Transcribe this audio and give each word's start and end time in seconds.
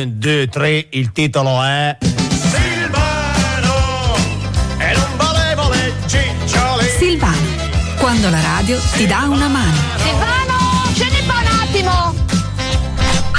1, 0.00 0.12
2, 0.14 0.46
3, 0.46 0.86
il 0.90 1.10
titolo 1.10 1.60
è 1.60 1.98
Silvano 2.52 3.74
e 4.78 4.94
non 4.94 5.16
valevole 5.16 5.92
ciccioli 6.06 6.84
Silvano, 6.96 7.36
quando 7.98 8.30
la 8.30 8.40
radio 8.40 8.78
ti 8.92 9.08
dà 9.08 9.26
una 9.28 9.48
mano. 9.48 9.74
Silvano, 9.96 10.92
scendi 10.94 11.26
qua 11.26 11.34
un 11.40 11.46
attimo. 11.60 12.14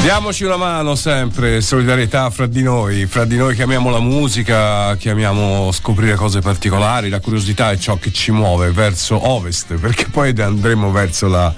Diamoci 0.01 0.43
una 0.43 0.57
mano 0.57 0.95
sempre, 0.95 1.61
solidarietà 1.61 2.29
fra 2.29 2.45
di 2.45 2.61
noi, 2.61 3.05
fra 3.05 3.23
di 3.23 3.37
noi 3.37 3.55
che 3.55 3.63
amiamo 3.63 3.89
la 3.89 4.01
musica, 4.01 4.97
che 4.97 5.11
amiamo 5.11 5.71
scoprire 5.71 6.15
cose 6.15 6.41
particolari, 6.41 7.07
la 7.07 7.21
curiosità 7.21 7.71
è 7.71 7.77
ciò 7.77 7.95
che 7.95 8.11
ci 8.11 8.31
muove 8.31 8.69
verso 8.71 9.29
ovest, 9.29 9.75
perché 9.75 10.07
poi 10.11 10.33
andremo 10.37 10.91
verso 10.91 11.29
la, 11.29 11.53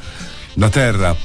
la 0.53 0.69
terra 0.69 1.15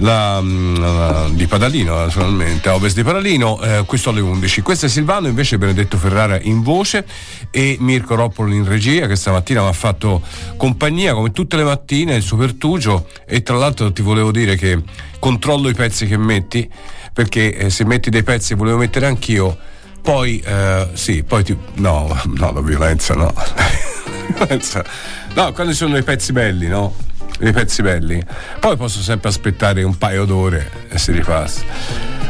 la, 0.00 0.40
mm, 0.40 0.76
la, 0.76 1.28
di 1.30 1.46
Padalino 1.46 1.96
naturalmente, 1.96 2.68
a 2.68 2.74
ovest 2.74 2.96
di 2.96 3.02
Padalino, 3.02 3.60
eh, 3.60 3.84
questo 3.86 4.10
alle 4.10 4.20
11. 4.20 4.62
Questo 4.62 4.86
è 4.86 4.88
Silvano, 4.88 5.28
invece 5.28 5.58
Benedetto 5.58 5.96
Ferrara 5.96 6.38
in 6.40 6.62
voce 6.62 7.04
e 7.50 7.76
Mirko 7.80 8.14
Roppolo 8.14 8.52
in 8.52 8.66
regia 8.66 9.06
che 9.06 9.16
stamattina 9.16 9.62
mi 9.62 9.68
ha 9.68 9.72
fatto 9.72 10.22
compagnia 10.56 11.14
come 11.14 11.32
tutte 11.32 11.56
le 11.56 11.64
mattine, 11.64 12.14
il 12.14 12.22
suo 12.22 12.36
pertugio 12.36 13.06
e 13.26 13.42
tra 13.42 13.56
l'altro 13.56 13.92
ti 13.92 14.02
volevo 14.02 14.30
dire 14.30 14.56
che 14.56 14.82
controllo 15.18 15.68
i 15.68 15.74
pezzi 15.74 16.06
che 16.06 16.16
metti 16.16 16.68
perché 17.12 17.56
eh, 17.56 17.70
se 17.70 17.84
metti 17.84 18.10
dei 18.10 18.22
pezzi 18.22 18.54
volevo 18.54 18.78
mettere 18.78 19.06
anch'io 19.06 19.56
poi 20.00 20.42
eh, 20.44 20.88
sì, 20.94 21.22
poi 21.22 21.44
ti, 21.44 21.56
no, 21.74 22.18
no, 22.36 22.52
la 22.52 22.60
violenza 22.60 23.14
no. 23.14 23.32
no, 25.34 25.52
quando 25.52 25.72
ci 25.72 25.78
sono 25.78 25.92
dei 25.92 26.02
pezzi 26.02 26.32
belli, 26.32 26.68
no? 26.68 27.08
dei 27.42 27.52
pezzi 27.52 27.82
belli. 27.82 28.22
Poi 28.60 28.76
posso 28.76 29.00
sempre 29.00 29.30
aspettare 29.30 29.82
un 29.82 29.96
paio 29.96 30.24
d'ore 30.24 30.70
e 30.88 30.98
si 30.98 31.10
ripassa. 31.10 31.62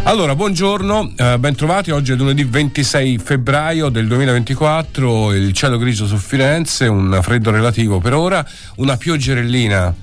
Allora, 0.05 0.35
buongiorno, 0.35 1.13
eh, 1.17 1.39
bentrovati. 1.39 1.91
Oggi 1.91 2.13
è 2.13 2.15
lunedì 2.15 2.45
26 2.45 3.19
febbraio 3.19 3.89
del 3.91 4.07
2024, 4.07 5.35
il 5.35 5.53
cielo 5.53 5.77
grigio 5.77 6.07
su 6.07 6.17
Firenze, 6.17 6.87
un 6.87 7.19
freddo 7.23 7.51
relativo 7.51 7.99
per 7.99 8.15
ora, 8.15 8.47
una 8.77 8.97
pioggerellina, 8.97 9.95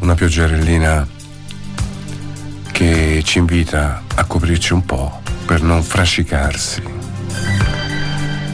una 0.00 0.14
pioggerellina 0.14 1.06
che 2.72 3.22
ci 3.24 3.38
invita 3.38 4.02
a 4.14 4.24
coprirci 4.24 4.72
un 4.72 4.84
po' 4.84 5.22
per 5.46 5.62
non 5.62 5.82
frascicarsi. 5.82 6.82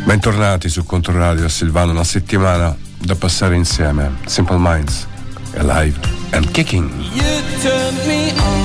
Bentornati 0.05 0.69
su 0.69 0.84
Controradio 0.84 1.47
a 1.47 1.48
Silvano, 1.48 1.91
una 1.91 2.05
settimana 2.05 2.77
da 2.98 3.14
passare 3.16 3.56
insieme. 3.56 4.19
Simple 4.27 4.58
Minds 4.58 5.06
alive 5.58 5.98
and 6.33 6.52
kicking. 6.55 6.91
You 7.12 7.33
turned 7.62 7.98
me 8.06 8.30
on. 8.33 8.63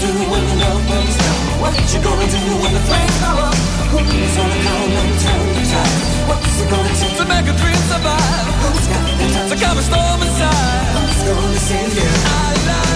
Gonna 0.00 0.12
do 0.12 0.30
when 0.30 0.44
the 0.48 0.56
love 0.56 0.88
burns 0.88 1.16
down? 1.16 1.60
What 1.60 1.74
you 1.92 2.00
gonna 2.02 2.26
do 2.26 2.38
when 2.62 2.72
the 2.74 2.80
flames 2.80 3.18
go 3.20 3.30
up? 3.46 3.54
Who's 3.92 4.36
gonna 4.36 4.58
come 4.66 4.90
and 4.90 5.20
turn 5.22 5.46
the 5.54 5.64
tide? 5.70 6.02
What's 6.28 6.60
it 6.60 6.70
gonna 6.70 6.94
take 6.98 7.16
to 7.18 7.24
make 7.24 7.46
a 7.46 7.54
dream 7.54 7.82
survive? 7.90 8.54
Who's 8.62 8.86
got 8.88 9.04
the 9.18 9.26
time 9.34 9.48
to 9.50 9.56
calm 9.64 9.78
a 9.78 9.82
storm 9.82 10.22
inside? 10.22 10.86
Who's 10.94 11.20
gonna 11.28 11.58
save 11.58 11.94
you? 11.94 12.10
I 12.26 12.54
live 12.66 12.93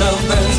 lovers 0.00 0.53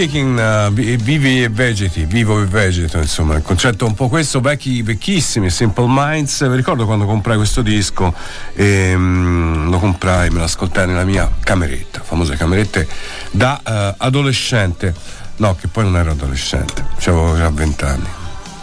Kicking, 0.00 0.38
uh, 0.38 0.72
vivi 0.72 1.42
e 1.42 1.50
vegeti, 1.50 2.06
vivo 2.06 2.40
e 2.40 2.46
vegeto, 2.46 2.96
insomma, 2.96 3.34
il 3.34 3.42
concetto 3.42 3.84
è 3.84 3.88
un 3.88 3.92
po' 3.92 4.08
questo, 4.08 4.40
vecchi, 4.40 4.80
vecchissimi, 4.80 5.50
Simple 5.50 5.84
Minds. 5.88 6.48
Vi 6.48 6.56
ricordo 6.56 6.86
quando 6.86 7.04
comprai 7.04 7.36
questo 7.36 7.60
disco 7.60 8.14
e 8.54 8.94
um, 8.94 9.68
lo 9.68 9.78
comprai, 9.78 10.30
me 10.30 10.38
lo 10.38 10.44
ascoltai 10.44 10.86
nella 10.86 11.04
mia 11.04 11.30
cameretta, 11.40 12.00
famosa 12.00 12.34
camerette 12.34 12.88
da 13.30 13.60
uh, 13.62 14.02
adolescente. 14.02 14.94
No, 15.36 15.54
che 15.54 15.68
poi 15.68 15.84
non 15.84 15.98
ero 15.98 16.12
adolescente, 16.12 16.82
avevo 16.96 17.36
già 17.36 17.50
20 17.50 17.84
anni. 17.84 18.08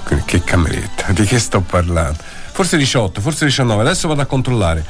Quindi 0.06 0.26
che 0.26 0.44
cameretta, 0.44 1.12
di 1.12 1.24
che 1.24 1.38
sto 1.38 1.62
parlando? 1.62 2.18
Forse 2.52 2.78
18, 2.78 3.22
forse 3.22 3.46
19, 3.46 3.82
adesso 3.82 4.08
vado 4.08 4.22
a 4.22 4.26
controllare. 4.26 4.84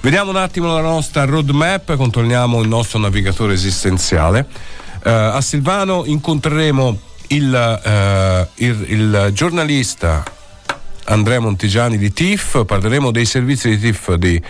Vediamo 0.00 0.30
un 0.30 0.38
attimo 0.38 0.74
la 0.74 0.80
nostra 0.80 1.24
roadmap, 1.24 1.94
controlliamo 1.94 2.60
il 2.60 2.66
nostro 2.66 2.98
navigatore 2.98 3.52
esistenziale. 3.52 4.82
Uh, 5.04 5.36
a 5.36 5.40
Silvano 5.42 6.04
incontreremo 6.06 6.98
il, 7.28 7.52
uh, 7.84 8.62
il, 8.62 8.84
il, 8.88 9.30
giornalista 9.34 10.24
Andrea 11.04 11.40
Montigiani 11.40 11.98
di 11.98 12.10
TIFF, 12.10 12.64
parleremo 12.64 13.10
dei 13.10 13.26
servizi 13.26 13.68
di 13.68 13.78
TIFF 13.78 14.14
di 14.14 14.42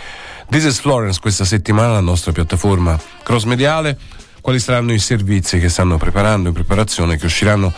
This 0.49 0.63
is 0.63 0.79
Florence 0.79 1.19
questa 1.19 1.43
settimana, 1.43 1.93
la 1.93 1.99
nostra 1.99 2.31
piattaforma 2.31 2.97
cross 3.21 3.43
mediale. 3.43 3.97
Quali 4.39 4.59
saranno 4.59 4.93
i 4.93 4.99
servizi 4.99 5.59
che 5.59 5.67
stanno 5.69 5.97
preparando 5.97 6.49
in 6.49 6.53
preparazione, 6.53 7.17
che 7.17 7.25
usciranno 7.25 7.73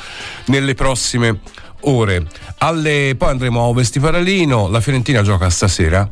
nelle 0.48 0.76
prossime 0.76 1.40
ore. 1.82 2.28
Alle, 2.60 3.16
poi 3.18 3.30
andremo 3.30 3.62
a 3.62 3.68
Ovesti 3.68 4.00
Paralino, 4.00 4.68
la 4.68 4.82
Fiorentina 4.82 5.22
gioca 5.22 5.50
stasera, 5.50 6.08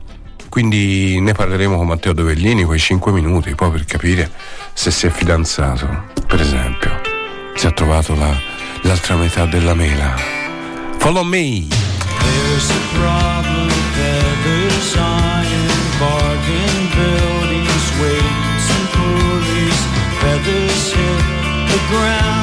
quindi 0.49 1.19
ne 1.19 1.33
parleremo 1.33 1.75
con 1.75 1.85
Matteo 1.85 2.13
Dovellini 2.13 2.63
quei 2.63 2.79
5 2.79 3.11
minuti, 3.11 3.53
poi 3.53 3.71
per 3.71 3.85
capire 3.85 4.31
se 4.75 4.91
si 4.91 5.07
è 5.07 5.09
fidanzato, 5.09 5.87
per 6.27 6.41
esempio, 6.41 7.01
se 7.55 7.67
ha 7.67 7.71
trovato 7.71 8.13
la, 8.13 8.37
l'altra 8.81 9.15
metà 9.15 9.45
della 9.45 9.73
mela. 9.73 10.13
Follow 10.97 11.23
me! 11.23 11.67
There's 11.69 12.69
a 12.69 12.81
problem, 12.93 13.69
feathers 13.95 14.95
iron, 14.97 15.67
bargain 15.97 16.89
buildings, 16.93 17.85
weights 18.01 18.69
and 18.75 18.87
pulleys, 18.91 19.79
feathers 20.19 20.91
hit 20.91 21.69
the 21.71 21.79
ground 21.89 22.34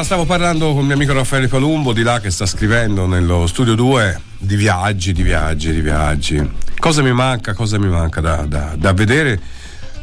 Allora, 0.00 0.16
stavo 0.16 0.24
parlando 0.24 0.70
con 0.72 0.80
il 0.80 0.86
mio 0.86 0.94
amico 0.94 1.12
Raffaele 1.12 1.46
Palumbo 1.46 1.92
di 1.92 2.02
là 2.02 2.20
che 2.20 2.30
sta 2.30 2.46
scrivendo 2.46 3.04
nello 3.06 3.46
studio 3.46 3.74
2 3.74 4.20
di 4.38 4.56
viaggi, 4.56 5.12
di 5.12 5.22
viaggi, 5.22 5.72
di 5.72 5.82
viaggi. 5.82 6.50
Cosa 6.78 7.02
mi 7.02 7.12
manca, 7.12 7.52
cosa 7.52 7.78
mi 7.78 7.88
manca 7.88 8.22
da, 8.22 8.46
da- 8.46 8.74
da 8.78 8.94
vedere 8.94 9.38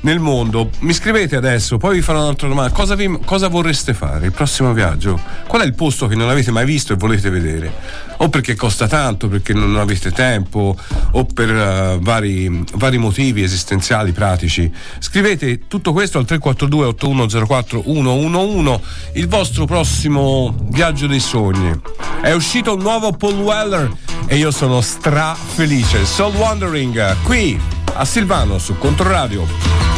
nel 0.08 0.20
mondo? 0.20 0.70
Mi 0.80 0.94
scrivete 0.94 1.36
adesso, 1.36 1.78
poi 1.78 1.96
vi 1.96 2.02
farò 2.02 2.22
un'altra 2.22 2.48
domanda. 2.48 2.72
Cosa, 2.72 2.96
vi- 2.96 3.20
cosa 3.26 3.50
vorreste 3.50 3.94
fare 3.94 4.28
il 4.28 4.32
prossimo 4.32 4.72
viaggio? 4.72 5.20
Qual 5.46 5.62
è 5.62 5.66
il 5.66 5.74
posto 5.74 6.08
che 6.08 6.16
non 6.16 6.30
avete 6.30 6.50
mai 6.50 6.66
visto 6.66 6.94
e 6.94 6.96
volete 6.96 7.30
vedere? 7.30 7.74
O 8.20 8.30
perché 8.30 8.56
costa 8.56 8.88
tanto, 8.88 9.28
perché 9.28 9.52
non 9.52 9.76
avete 9.76 10.12
tempo, 10.12 10.78
o 11.12 11.26
per 11.26 11.50
eh, 11.50 11.98
vari, 12.00 12.64
vari 12.76 12.98
motivi 12.98 13.44
esistenziali, 13.44 14.14
pratici. 14.14 14.72
Scrivete 15.00 15.68
tutto 15.68 15.92
questo 15.92 16.20
al 16.20 16.26
342 16.26 16.86
8104 16.86 17.84
111 17.84 18.80
il 19.16 19.28
vostro 19.28 19.66
prossimo 19.66 20.56
viaggio 20.70 21.08
dei 21.08 21.20
sogni. 21.20 21.78
È 22.22 22.32
uscito 22.32 22.76
un 22.76 22.82
nuovo 22.82 23.12
Paul 23.12 23.40
Weller 23.40 23.92
e 24.26 24.38
io 24.38 24.52
sono 24.52 24.80
stra 24.80 25.36
felice. 25.36 26.06
Soul 26.06 26.34
Wandering 26.36 27.18
qui 27.24 27.60
a 27.94 28.06
Silvano 28.06 28.58
su 28.58 28.78
Controradio. 28.78 29.97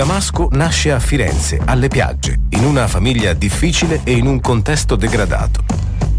Damasco 0.00 0.48
nasce 0.52 0.92
a 0.92 0.98
Firenze, 0.98 1.60
alle 1.62 1.88
piagge, 1.88 2.40
in 2.52 2.64
una 2.64 2.88
famiglia 2.88 3.34
difficile 3.34 4.00
e 4.02 4.12
in 4.12 4.26
un 4.26 4.40
contesto 4.40 4.96
degradato. 4.96 5.62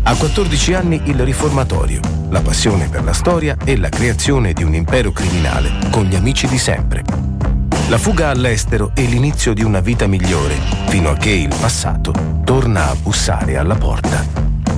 A 0.04 0.16
14 0.16 0.74
anni 0.76 1.02
il 1.06 1.20
riformatorio, 1.22 2.00
la 2.30 2.42
passione 2.42 2.90
per 2.90 3.04
la 3.04 3.14
storia 3.14 3.58
e 3.66 3.78
la 3.78 3.90
creazione 3.90 4.54
di 4.54 4.62
un 4.62 4.76
impero 4.76 5.12
criminale 5.12 5.90
con 5.90 6.04
gli 6.04 6.14
amici 6.14 6.46
di 6.46 6.60
sempre. 6.60 7.04
La 7.90 7.98
fuga 7.98 8.30
all'estero 8.30 8.92
e 8.94 9.06
l'inizio 9.06 9.56
di 9.56 9.64
una 9.64 9.80
vita 9.80 10.06
migliore, 10.06 10.60
fino 10.86 11.10
a 11.10 11.18
che 11.18 11.32
il 11.32 11.52
passato 11.60 12.14
torna 12.44 12.88
a 12.88 12.96
bussare 12.96 13.58
alla 13.58 13.74
porta. 13.74 14.24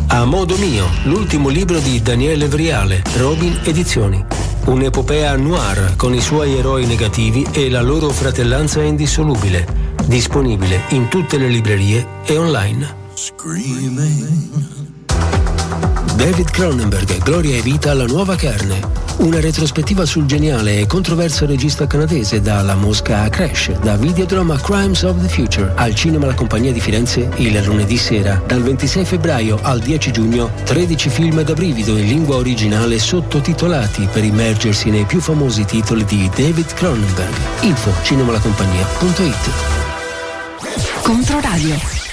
A 0.08 0.24
modo 0.24 0.56
mio, 0.56 0.88
l'ultimo 1.04 1.50
libro 1.50 1.80
di 1.80 2.02
Daniele 2.02 2.48
Vriale, 2.48 3.02
Robin 3.18 3.60
Edizioni. 3.66 4.53
Un'epopea 4.66 5.36
noir 5.36 5.96
con 5.98 6.14
i 6.14 6.22
suoi 6.22 6.58
eroi 6.58 6.86
negativi 6.86 7.46
e 7.52 7.70
la 7.70 7.82
loro 7.82 8.10
fratellanza 8.10 8.82
indissolubile. 8.82 9.92
Disponibile 10.06 10.84
in 10.90 11.10
tutte 11.10 11.38
le 11.38 11.48
librerie 11.48 12.08
e 12.26 12.38
online. 12.38 12.96
Screaming. 13.14 14.83
David 16.16 16.52
Cronenberg, 16.52 17.24
Gloria 17.24 17.58
e 17.58 17.62
vita 17.62 17.92
alla 17.92 18.06
nuova 18.06 18.36
carne. 18.36 18.80
Una 19.18 19.40
retrospettiva 19.40 20.06
sul 20.06 20.26
geniale 20.26 20.80
e 20.80 20.88
controverso 20.88 21.46
regista 21.46 21.88
canadese 21.88 22.40
dalla 22.42 22.76
Mosca 22.76 23.22
a 23.22 23.30
Crash, 23.30 23.72
da 23.80 23.96
Videodrome 23.96 24.54
a 24.54 24.60
Crimes 24.60 25.02
of 25.04 25.20
the 25.22 25.28
Future, 25.28 25.72
al 25.76 25.96
cinema 25.96 26.28
La 26.28 26.34
Compagnia 26.34 26.72
di 26.72 26.80
Firenze 26.80 27.30
il 27.38 27.62
lunedì 27.64 27.98
sera. 27.98 28.42
Dal 28.46 28.62
26 28.62 29.06
febbraio 29.06 29.60
al 29.62 29.80
10 29.80 30.12
giugno, 30.12 30.52
13 30.64 31.10
film 31.10 31.42
da 31.42 31.54
brivido 31.54 31.98
in 31.98 32.06
lingua 32.06 32.36
originale 32.36 33.00
sottotitolati 33.00 34.08
per 34.12 34.24
immergersi 34.24 34.90
nei 34.90 35.06
più 35.06 35.20
famosi 35.20 35.66
titoli 35.66 36.06
di 36.06 36.30
David 36.36 36.74
Cronenberg. 36.74 37.36
Info 37.62 37.92
cinemalacompagnia.it 38.04 39.52
Controradio 41.02 42.04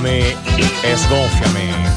Llámame, 0.00 0.34
esgófiame. 0.82 1.89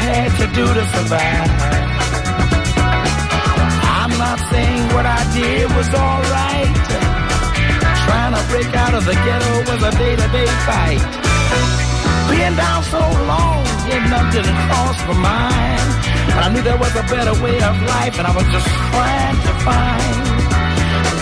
E 0.00 0.30
sgonfiami. 0.30 0.54
do 0.54 0.64
to 0.74 0.84
survive. 0.94 1.50
I'm 4.00 4.12
not 4.24 4.38
saying 4.50 4.84
what 4.94 5.06
I 5.06 5.20
did 5.34 5.66
was 5.76 5.88
alright. 5.94 6.76
Trying 8.06 8.34
to 8.34 8.42
break 8.50 8.70
out 8.74 8.94
of 8.94 9.04
the 9.04 9.16
ghetto 9.24 9.52
was 9.68 9.80
a 9.90 9.92
day-to-day 10.00 10.50
fight. 10.66 11.02
Being 12.30 12.56
down 12.56 12.82
so 12.84 13.02
long, 13.30 13.62
getting 13.86 14.12
up 14.12 14.26
didn't 14.32 14.58
cross 14.66 14.98
my 15.08 15.16
mind. 15.30 15.88
But 16.34 16.42
I 16.46 16.48
knew 16.52 16.62
there 16.62 16.78
was 16.78 16.94
a 16.96 17.04
better 17.14 17.34
way 17.42 17.56
of 17.70 17.76
life, 17.94 18.14
and 18.18 18.26
I 18.26 18.32
was 18.34 18.48
just 18.54 18.68
trying 18.90 19.38
to 19.46 19.52
find. 19.66 20.16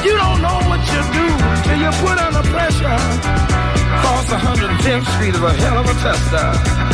You 0.07 0.15
don't 0.23 0.41
know 0.47 0.59
what 0.71 0.83
you 0.93 1.01
do 1.19 1.27
till 1.65 1.79
you 1.85 1.91
put 2.05 2.17
under 2.27 2.45
pressure. 2.55 2.99
Cross 4.01 4.27
110th 4.31 5.07
Street 5.15 5.35
is 5.35 5.43
a 5.43 5.53
hell 5.53 5.79
of 5.79 5.87
a 5.87 5.95
tester. 6.05 6.88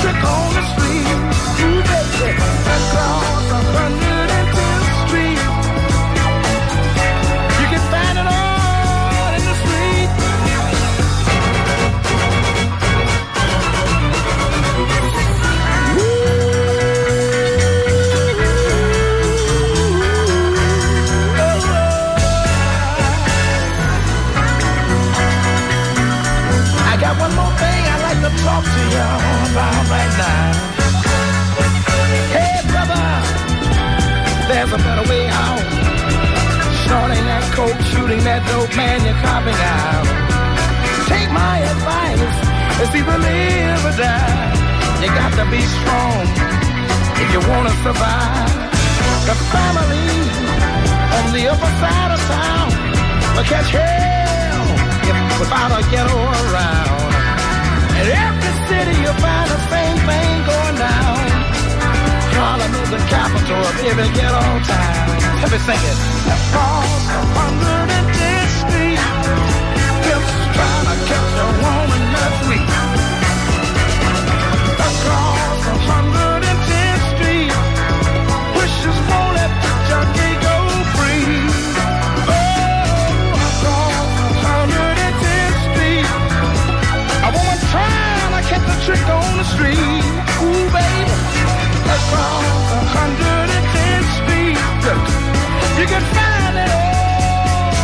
Trick 0.00 0.24
on 0.24 0.54
the 0.54 0.62
street. 0.72 1.06
You 1.58 1.72
bet 1.88 2.06
Across 2.76 3.50
110th 3.52 4.07
shooting 38.08 38.24
that 38.24 38.40
dope, 38.48 38.72
man, 38.72 39.04
you're 39.04 39.20
copping 39.20 39.60
out. 39.76 40.06
Take 41.12 41.28
my 41.28 41.56
advice, 41.60 42.36
it's 42.80 42.94
either 42.96 43.18
live 43.20 43.84
or 43.84 43.94
die. 44.00 44.48
You 45.04 45.08
got 45.12 45.32
to 45.36 45.44
be 45.52 45.60
strong 45.60 46.24
if 47.20 47.28
you 47.36 47.40
wanna 47.44 47.74
survive. 47.84 48.48
The 49.28 49.36
family 49.52 50.08
on 51.20 51.24
the 51.36 51.44
upper 51.52 51.72
side 51.84 52.10
of 52.16 52.20
town 52.32 52.68
will 53.36 53.44
catch 53.44 53.68
hell 53.76 54.64
if 55.04 55.16
without 55.36 55.70
a 55.76 55.80
ghetto 55.92 56.16
around. 56.16 57.12
In 58.00 58.06
every 58.08 58.54
city 58.72 58.96
you 59.04 59.12
find 59.20 59.48
the 59.52 59.60
same 59.68 59.98
thing 60.08 60.32
going 60.48 60.76
down. 60.80 61.24
Harlem 62.40 62.72
is 62.72 62.88
the 62.88 63.02
capital 63.12 63.60
of 63.68 63.74
every 63.84 64.08
ghetto 64.16 64.44
town. 64.64 65.07
Let 65.40 65.50
me 65.52 65.58
sing 65.58 65.82
it. 65.90 65.98
Street, 68.58 68.98
to 70.88 70.94
catch 71.08 71.34
a 71.38 71.48
woman 71.62 72.02
that's. 72.12 72.38
Across 74.88 75.62
hundred 75.86 76.42
and 76.50 76.60
tenth 76.68 77.04
street, 77.12 77.52
wishes 78.56 78.98
won't 79.08 79.32
let 79.38 79.52
the 79.62 79.72
junkie 79.88 80.34
go 80.42 80.56
free. 80.96 81.38
Oh, 82.26 82.40
across 83.46 84.10
hundred 84.42 84.96
and 85.06 85.16
tenth 85.22 85.58
street, 85.70 86.08
to 88.34 88.40
catch 88.50 88.66
a 88.66 88.76
trick 88.84 89.06
on 89.08 89.30
the 89.38 89.46
street. 89.54 90.02
Ooh, 90.42 90.66
baby 90.74 91.14
across 91.84 92.47
around 95.88 96.04
you, 96.04 97.78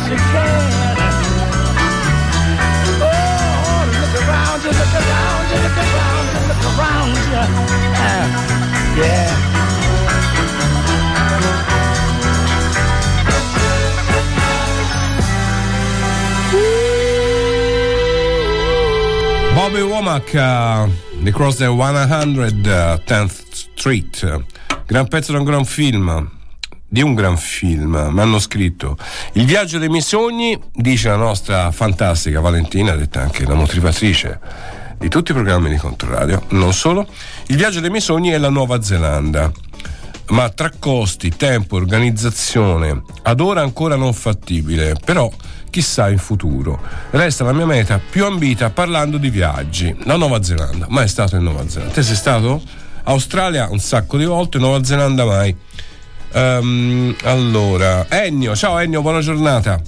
can 0.00 0.18
oh 3.00 3.84
look 4.72 4.94
around 5.00 5.46
you, 5.50 5.58
look 5.64 5.78
around 5.78 6.26
look 6.48 6.64
around. 6.70 7.16
Ah, 7.96 8.96
yeah. 8.96 9.47
Bobby 19.70 19.82
Womack, 19.82 20.32
uh, 20.32 21.30
Cross 21.30 21.56
the 21.56 21.66
110th 21.66 23.52
Street, 23.52 24.44
gran 24.86 25.06
pezzo 25.08 25.32
da 25.32 25.38
un 25.38 25.44
gran 25.44 25.66
film. 25.66 26.30
di 26.88 27.02
un 27.02 27.12
gran 27.12 27.36
film. 27.36 28.08
Mi 28.10 28.20
hanno 28.20 28.38
scritto 28.38 28.96
Il 29.32 29.44
viaggio 29.44 29.76
dei 29.76 29.90
miei 29.90 30.00
sogni, 30.00 30.58
dice 30.72 31.10
la 31.10 31.16
nostra 31.16 31.70
fantastica 31.70 32.40
Valentina, 32.40 32.96
detta 32.96 33.20
anche 33.20 33.44
la 33.44 33.52
motivatrice 33.52 34.40
di 34.96 35.10
tutti 35.10 35.32
i 35.32 35.34
programmi 35.34 35.68
di 35.68 35.76
Controradio, 35.76 36.44
non 36.50 36.72
solo. 36.72 37.06
Il 37.48 37.56
viaggio 37.56 37.80
dei 37.80 37.90
miei 37.90 38.00
sogni 38.00 38.30
è 38.30 38.38
la 38.38 38.48
Nuova 38.48 38.80
Zelanda. 38.80 39.52
Ma 40.30 40.50
tra 40.50 40.70
costi, 40.78 41.30
tempo 41.30 41.76
organizzazione, 41.76 43.02
ad 43.22 43.40
ora 43.40 43.62
ancora 43.62 43.96
non 43.96 44.12
fattibile, 44.12 44.94
però 45.02 45.30
chissà 45.70 46.10
in 46.10 46.18
futuro. 46.18 46.78
Resta 47.10 47.44
la 47.44 47.52
mia 47.52 47.64
meta 47.64 47.98
più 47.98 48.26
ambita 48.26 48.68
parlando 48.68 49.16
di 49.16 49.30
viaggi. 49.30 49.96
La 50.04 50.16
Nuova 50.16 50.42
Zelanda. 50.42 50.86
Mai 50.90 51.08
stato 51.08 51.36
in 51.36 51.44
Nuova 51.44 51.66
Zelanda? 51.68 51.94
Te 51.94 52.02
sei 52.02 52.14
stato? 52.14 52.60
Australia 53.04 53.68
un 53.70 53.78
sacco 53.78 54.18
di 54.18 54.26
volte, 54.26 54.58
Nuova 54.58 54.84
Zelanda 54.84 55.24
mai. 55.24 55.56
Um, 56.32 57.16
allora, 57.22 58.06
Ennio, 58.10 58.54
ciao 58.54 58.78
Ennio, 58.78 59.00
buona 59.00 59.20
giornata. 59.20 59.80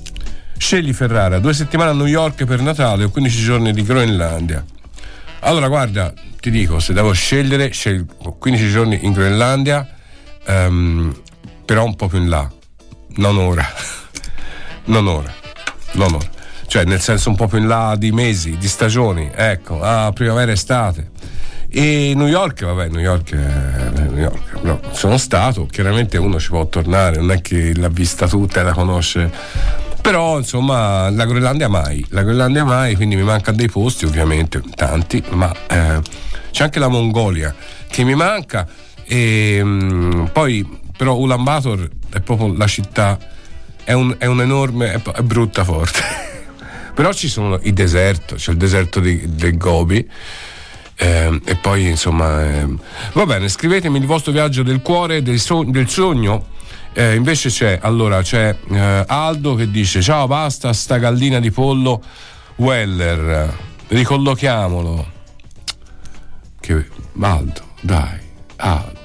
Scegli 0.57 0.95
Ferrara, 0.95 1.39
due 1.39 1.53
settimane 1.53 1.91
a 1.91 1.95
New 1.95 2.07
York 2.07 2.45
per 2.45 2.63
Natale 2.63 3.05
o 3.05 3.11
15 3.11 3.43
giorni 3.43 3.73
di 3.75 3.83
Groenlandia. 3.83 4.65
Allora, 5.41 5.69
guarda, 5.69 6.15
ti 6.41 6.51
dico, 6.51 6.81
se 6.81 6.95
devo 6.95 7.13
scegliere, 7.13 7.71
scelgo 7.71 8.37
15 8.39 8.71
giorni 8.71 8.99
in 9.03 9.13
Groenlandia, 9.13 9.87
um, 10.47 11.15
però 11.65 11.85
un 11.85 11.97
po' 11.97 12.09
più 12.09 12.19
in 12.19 12.29
là, 12.29 12.51
non 13.17 13.37
ora, 13.37 13.67
non 14.87 15.07
ora, 15.07 15.33
non 15.93 16.15
ora. 16.15 16.29
Cioè, 16.67 16.85
nel 16.85 17.01
senso 17.01 17.31
un 17.31 17.37
po' 17.37 17.49
più 17.49 17.59
in 17.59 17.67
là 17.67 17.97
di 17.97 18.13
mesi, 18.13 18.57
di 18.57 18.69
stagioni, 18.69 19.31
ecco, 19.35 19.83
ah, 19.83 20.13
primavera, 20.13 20.53
estate. 20.53 21.11
E 21.69 22.13
New 22.17 22.27
York, 22.27 22.65
vabbè, 22.65 22.89
New 22.89 23.01
York, 23.01 23.33
New 23.33 24.17
York 24.17 24.63
no, 24.63 24.81
sono 24.91 25.17
stato, 25.19 25.67
chiaramente 25.67 26.17
uno 26.17 26.39
ci 26.41 26.49
può 26.49 26.67
tornare, 26.67 27.17
non 27.17 27.31
è 27.31 27.41
che 27.41 27.73
l'ha 27.77 27.89
vista 27.89 28.27
tutta 28.27 28.61
e 28.61 28.63
la 28.65 28.73
conosce. 28.73 29.31
Però 30.01 30.39
insomma 30.39 31.11
la 31.11 31.25
Groenlandia 31.27 31.69
mai, 31.69 32.05
la 32.11 32.23
Groenlandia 32.23 32.65
mai, 32.65 32.97
quindi 32.97 33.15
mi 33.17 33.23
mancano 33.23 33.57
dei 33.57 33.69
posti 33.69 34.05
ovviamente, 34.05 34.61
tanti, 34.75 35.23
ma 35.31 35.53
eh, 35.69 36.01
c'è 36.51 36.65
anche 36.65 36.79
la 36.79 36.89
Mongolia 36.89 37.55
che 37.89 38.03
mi 38.03 38.15
manca 38.15 38.67
e 39.11 39.61
mh, 39.65 39.69
mm, 39.69 40.25
poi 40.27 40.79
però 40.97 41.17
Ulaanbaatar 41.17 41.89
è 42.11 42.21
proprio 42.21 42.55
la 42.55 42.69
città, 42.69 43.19
è 43.83 43.93
un, 43.93 44.15
è 44.19 44.27
un 44.27 44.41
enorme, 44.41 44.93
è, 44.93 45.03
è 45.03 45.23
brutta 45.23 45.65
forte. 45.65 46.01
però 46.95 47.13
ci 47.13 47.27
sono 47.29 47.59
i 47.63 47.73
deserti, 47.73 48.37
c'è 48.37 48.53
il 48.53 48.57
deserto 48.57 49.01
di, 49.01 49.35
del 49.35 49.57
Gobi 49.57 50.09
eh, 50.95 51.41
e 51.45 51.57
poi 51.57 51.89
insomma 51.89 52.45
eh, 52.45 52.69
va 53.15 53.27
bene 53.27 53.49
scrivetemi 53.49 53.99
il 53.99 54.07
vostro 54.07 54.31
viaggio 54.31 54.63
del 54.63 54.81
cuore 54.81 55.23
del, 55.23 55.41
so- 55.41 55.65
del 55.65 55.89
sogno. 55.89 56.47
Eh, 56.93 57.15
invece 57.15 57.49
c'è 57.49 57.79
allora 57.83 58.23
c'è 58.23 58.55
eh, 58.69 59.05
Aldo 59.07 59.55
che 59.55 59.71
dice 59.71 60.03
ciao 60.03 60.27
basta 60.27 60.73
sta 60.73 60.99
gallina 60.99 61.41
di 61.41 61.51
pollo 61.51 62.01
Weller 62.57 63.57
ricollochiamolo. 63.89 65.19
Che 66.61 66.87
Aldo 67.19 67.63
dai 67.81 68.19
Aldo 68.57 69.00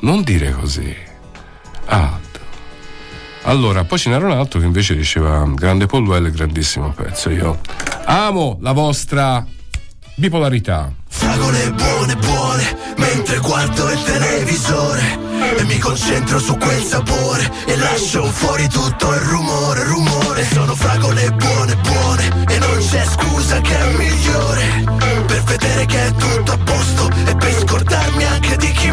non 0.00 0.22
dire 0.22 0.52
così 0.52 0.94
Aldo 1.86 2.30
allora, 3.44 3.84
poi 3.84 3.98
ce 3.98 4.10
n'era 4.10 4.26
un 4.26 4.32
altro 4.32 4.60
che 4.60 4.66
invece 4.66 4.94
diceva 4.94 5.44
grande 5.54 5.86
Paul 5.86 6.06
Weller, 6.06 6.30
grandissimo 6.30 6.92
pezzo. 6.92 7.30
Io 7.30 7.58
amo 8.04 8.58
la 8.60 8.72
vostra 8.72 9.44
bipolarità. 10.14 10.92
Fragole 11.08 11.72
buone 11.72 12.16
buone, 12.16 12.76
mentre 12.98 13.38
guardo 13.38 13.90
il 13.90 14.02
televisore 14.02 15.18
e 15.56 15.64
mi 15.64 15.78
concentro 15.78 16.38
su 16.38 16.56
quel 16.58 16.82
sapore 16.82 17.50
e 17.66 17.76
lascio 17.76 18.24
fuori 18.24 18.68
tutto 18.68 19.12
il 19.14 19.20
rumore, 19.20 19.84
rumore. 19.84 20.44
Sono 20.44 20.74
fragole 20.74 21.30
buone 21.32 21.76
buone 21.76 22.44
e 22.46 22.58
non 22.58 22.78
c'è 22.78 23.04
scusa 23.04 23.60
che 23.62 23.78
è 23.78 23.96
migliore 23.96 24.84
per 25.26 25.42
vedere 25.44 25.86
che 25.86 26.06
è 26.06 26.12
tutto 26.12 26.52
a 26.52 26.58
posto 26.58 27.08
e 27.26 27.34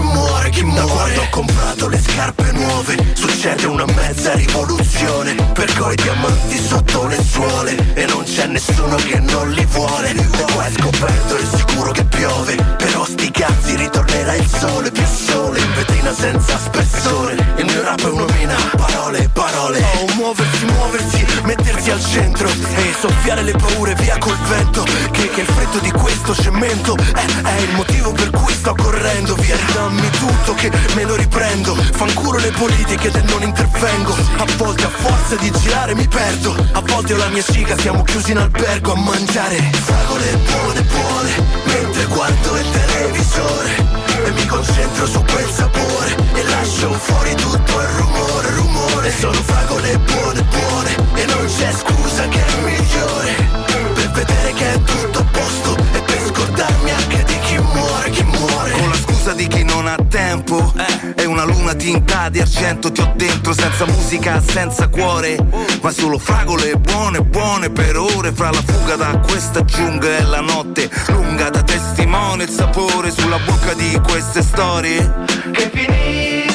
muore, 0.07 0.49
chi 0.49 0.63
muore. 0.63 0.81
Da 0.81 0.93
quando 0.93 1.21
ho 1.21 1.27
comprato 1.29 1.87
le 1.87 1.99
scarpe 1.99 2.51
nuove 2.51 3.13
succede 3.13 3.65
una 3.65 3.85
mezza 3.85 4.33
rivoluzione 4.33 5.35
per 5.53 5.73
coi 5.77 5.95
diamanti 5.95 6.57
sotto 6.57 7.07
le 7.07 7.21
suole 7.23 7.93
e 7.93 8.05
non 8.05 8.23
c'è 8.23 8.47
nessuno 8.47 8.95
che 8.95 9.19
non 9.19 9.51
li 9.51 9.65
vuole. 9.65 10.09
E 10.11 10.23
poi 10.23 10.71
scoperto 10.73 11.35
è 11.35 11.45
sicuro 11.55 11.91
che 11.91 12.03
piove 12.05 12.55
Però 12.77 13.05
sti 13.05 13.31
cazzi 13.31 13.75
ritornerà 13.75 14.35
il 14.35 14.47
sole 14.47 14.91
Più 14.91 15.05
sole 15.05 15.59
in 15.59 15.73
vetrina 15.73 16.13
senza 16.13 16.57
spessore 16.57 17.33
Il 17.57 17.65
mio 17.65 17.83
rap 17.83 18.01
è 18.01 18.09
una 18.09 18.25
mina 18.37 18.55
Parole, 18.75 19.29
parole 19.33 19.79
Oh, 19.79 20.13
muoversi, 20.15 20.65
muoversi 20.65 21.25
Mettersi 21.43 21.91
al 21.91 22.03
centro 22.03 22.47
E 22.49 22.95
soffiare 22.99 23.43
le 23.43 23.53
paure 23.53 23.95
via 23.95 24.17
col 24.17 24.37
vento 24.47 24.83
Che, 25.17 25.29
che 25.29 25.41
il 25.41 25.47
freddo 25.47 25.79
di 25.79 25.89
questo 25.89 26.35
cemento 26.35 26.95
è, 26.95 27.25
è 27.41 27.61
il 27.61 27.73
motivo 27.73 28.11
per 28.11 28.29
cui 28.29 28.53
sto 28.53 28.75
correndo 28.75 29.33
Via, 29.33 29.57
dammi 29.73 30.07
tutto 30.11 30.53
che 30.53 30.69
me 30.93 31.05
lo 31.05 31.15
riprendo. 31.15 31.73
Fanculo 31.73 32.37
le 32.37 32.51
politiche 32.51 33.09
del 33.09 33.23
non 33.23 33.41
intervengo. 33.41 34.13
A 34.13 34.45
volte 34.57 34.83
a 34.83 34.89
forza 34.89 35.35
di 35.37 35.51
girare 35.51 35.95
mi 35.95 36.07
perdo. 36.07 36.55
A 36.73 36.81
volte 36.81 37.15
ho 37.15 37.17
la 37.17 37.29
mia 37.29 37.41
cica 37.41 37.75
siamo 37.79 38.03
chiusi 38.03 38.29
in 38.29 38.37
albergo 38.37 38.93
a 38.93 38.95
mangiare. 38.95 39.57
Fragole 39.71 40.37
buone 40.51 40.81
buone 40.83 41.31
Mentre 41.65 42.05
guardo 42.05 42.55
il 42.55 42.69
televisore. 42.69 43.75
E 44.23 44.31
mi 44.31 44.45
concentro 44.45 45.07
su 45.07 45.23
quel 45.23 45.49
sapore. 45.49 46.15
E 46.33 46.43
lascio 46.43 46.93
fuori 46.93 47.33
tutto 47.33 47.81
il 47.81 47.87
rumore, 47.87 48.49
rumore. 48.51 49.11
Sono 49.17 49.33
fragole 49.33 49.97
buone, 49.97 50.43
buone. 50.43 50.95
E 51.15 51.25
non 51.25 51.45
c'è 51.47 51.71
scusa 51.71 52.27
che 52.27 52.45
è 52.45 52.61
migliore 52.61 53.86
Per 53.97 54.11
vedere 54.11 54.53
che 54.53 54.73
è 54.73 54.81
tutto 54.83 55.19
a 55.19 55.25
posto 55.31 55.75
E 55.93 56.01
per 56.01 56.19
scordarmi 56.19 56.91
anche 56.91 57.23
di 57.23 57.39
chi 57.39 57.57
muore, 57.57 58.09
chi 58.11 58.23
muore. 58.23 58.71
Con 58.71 58.89
la 58.89 58.95
scusa 58.95 59.33
di 59.33 59.47
chi 59.47 59.63
non 59.63 59.87
ha 59.87 59.97
tempo 60.07 60.71
E 61.15 61.25
una 61.25 61.43
luna 61.43 61.73
tinta 61.73 62.29
di 62.29 62.39
argento 62.39 62.91
ti 62.91 63.01
ho 63.01 63.11
dentro 63.15 63.53
Senza 63.53 63.85
musica, 63.85 64.39
senza 64.39 64.87
cuore. 64.87 65.37
Ma 65.81 65.89
solo 65.89 66.19
fragole 66.19 66.75
buone, 66.75 67.23
buone 67.23 67.71
per 67.71 67.97
ore 67.97 68.31
Fra 68.31 68.51
la 68.51 68.61
fuga 68.63 68.95
da 68.95 69.17
questa 69.17 69.65
giungla 69.65 70.17
e 70.17 70.21
la 70.21 70.41
notte 70.41 70.89
Lunga 71.07 71.49
da 71.49 71.63
testimone 71.63 72.43
il 72.43 72.49
sapore 72.49 73.09
sulla 73.09 73.39
bocca 73.39 73.73
di 73.73 73.99
queste 74.05 74.43
storie. 74.43 75.25
Che 75.51 75.71
finiscono 75.73 76.46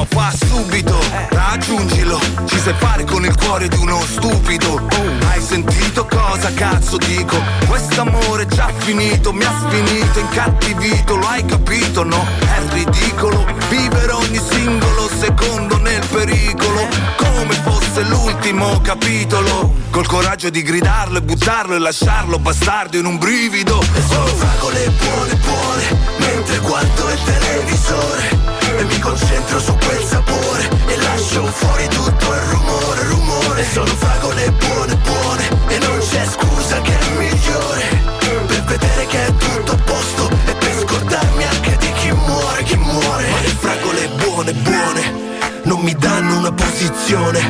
No, 0.00 0.06
fa 0.08 0.32
subito, 0.34 0.98
raggiungilo 1.28 2.18
Ci 2.46 2.58
sai 2.58 2.72
fare 2.78 3.04
con 3.04 3.22
il 3.22 3.36
cuore 3.36 3.68
di 3.68 3.76
uno 3.76 4.00
stupido. 4.00 4.76
Oh, 4.76 5.28
Hai 5.28 5.42
sentito 5.42 6.06
cosa 6.06 6.50
cazzo 6.54 6.96
dico? 6.96 7.36
Quest'amore 7.66 8.46
già 8.46 8.72
finito, 8.78 9.30
mi 9.34 9.44
ha 9.44 9.52
sfinito, 9.58 10.18
incattivito 10.20 11.16
Lo 11.16 11.26
hai 11.26 11.44
capito, 11.44 12.02
no? 12.02 12.26
È 12.38 12.72
ridicolo 12.72 13.44
Vivere 13.68 14.12
ogni 14.12 14.40
singolo 14.40 15.06
secondo 15.20 15.76
nel 15.76 16.02
pericolo. 16.06 16.88
Come 17.18 17.52
fosse 17.62 18.02
l'ultimo 18.04 18.80
capitolo. 18.80 19.74
Col 19.90 20.06
coraggio 20.06 20.48
di 20.48 20.62
gridarlo 20.62 21.18
e 21.18 21.22
buttarlo 21.22 21.74
e 21.74 21.78
lasciarlo 21.78 22.38
bastardo 22.38 22.96
in 22.96 23.04
un 23.04 23.18
brivido. 23.18 23.78
E 23.78 24.00
sono 24.08 24.24
fragole 24.24 24.90
buone 24.98 25.34
buone 25.34 25.98
Mentre 26.20 26.58
guardo 26.60 27.10
il 27.10 27.18
televisore 27.22 28.59
E 28.78 28.84
mi 28.84 28.98
concentro 28.98 29.58
su 29.60 29.74
quel 29.74 30.02
sapore 30.04 30.68
E 30.86 30.96
lascio 30.96 31.44
fuori 31.46 31.86
tutto 31.88 32.32
il 32.32 32.40
rumore, 32.40 33.02
rumore. 33.04 33.64
Sono 33.64 33.86
fragole 33.86 34.50
buone 34.52 34.96
buone. 34.96 35.48
E 35.68 35.78
non 35.78 35.98
c'è 35.98 36.24
scusa 36.26 36.80
che 36.80 36.98
è 36.98 37.10
migliore. 37.16 38.18
Per 38.46 38.64
vedere 38.64 39.06
che 39.06 39.26
è 39.26 39.34
tutto 39.34 39.72
a 39.72 39.76
posto 39.76 40.30
E 40.46 40.54
per 40.54 40.72
scordarmi 40.80 41.44
anche 41.44 41.76
di 41.78 41.92
chi 41.92 42.12
muore, 42.12 42.62
chi 42.62 42.76
muore. 42.76 43.28
Ma 43.30 43.40
le 43.40 43.48
fragole 43.48 44.08
buone 44.16 44.52
buone 44.52 45.28
non 45.64 45.80
mi 45.80 45.94
danno 45.94 46.38
una 46.38 46.52
posizione. 46.52 47.40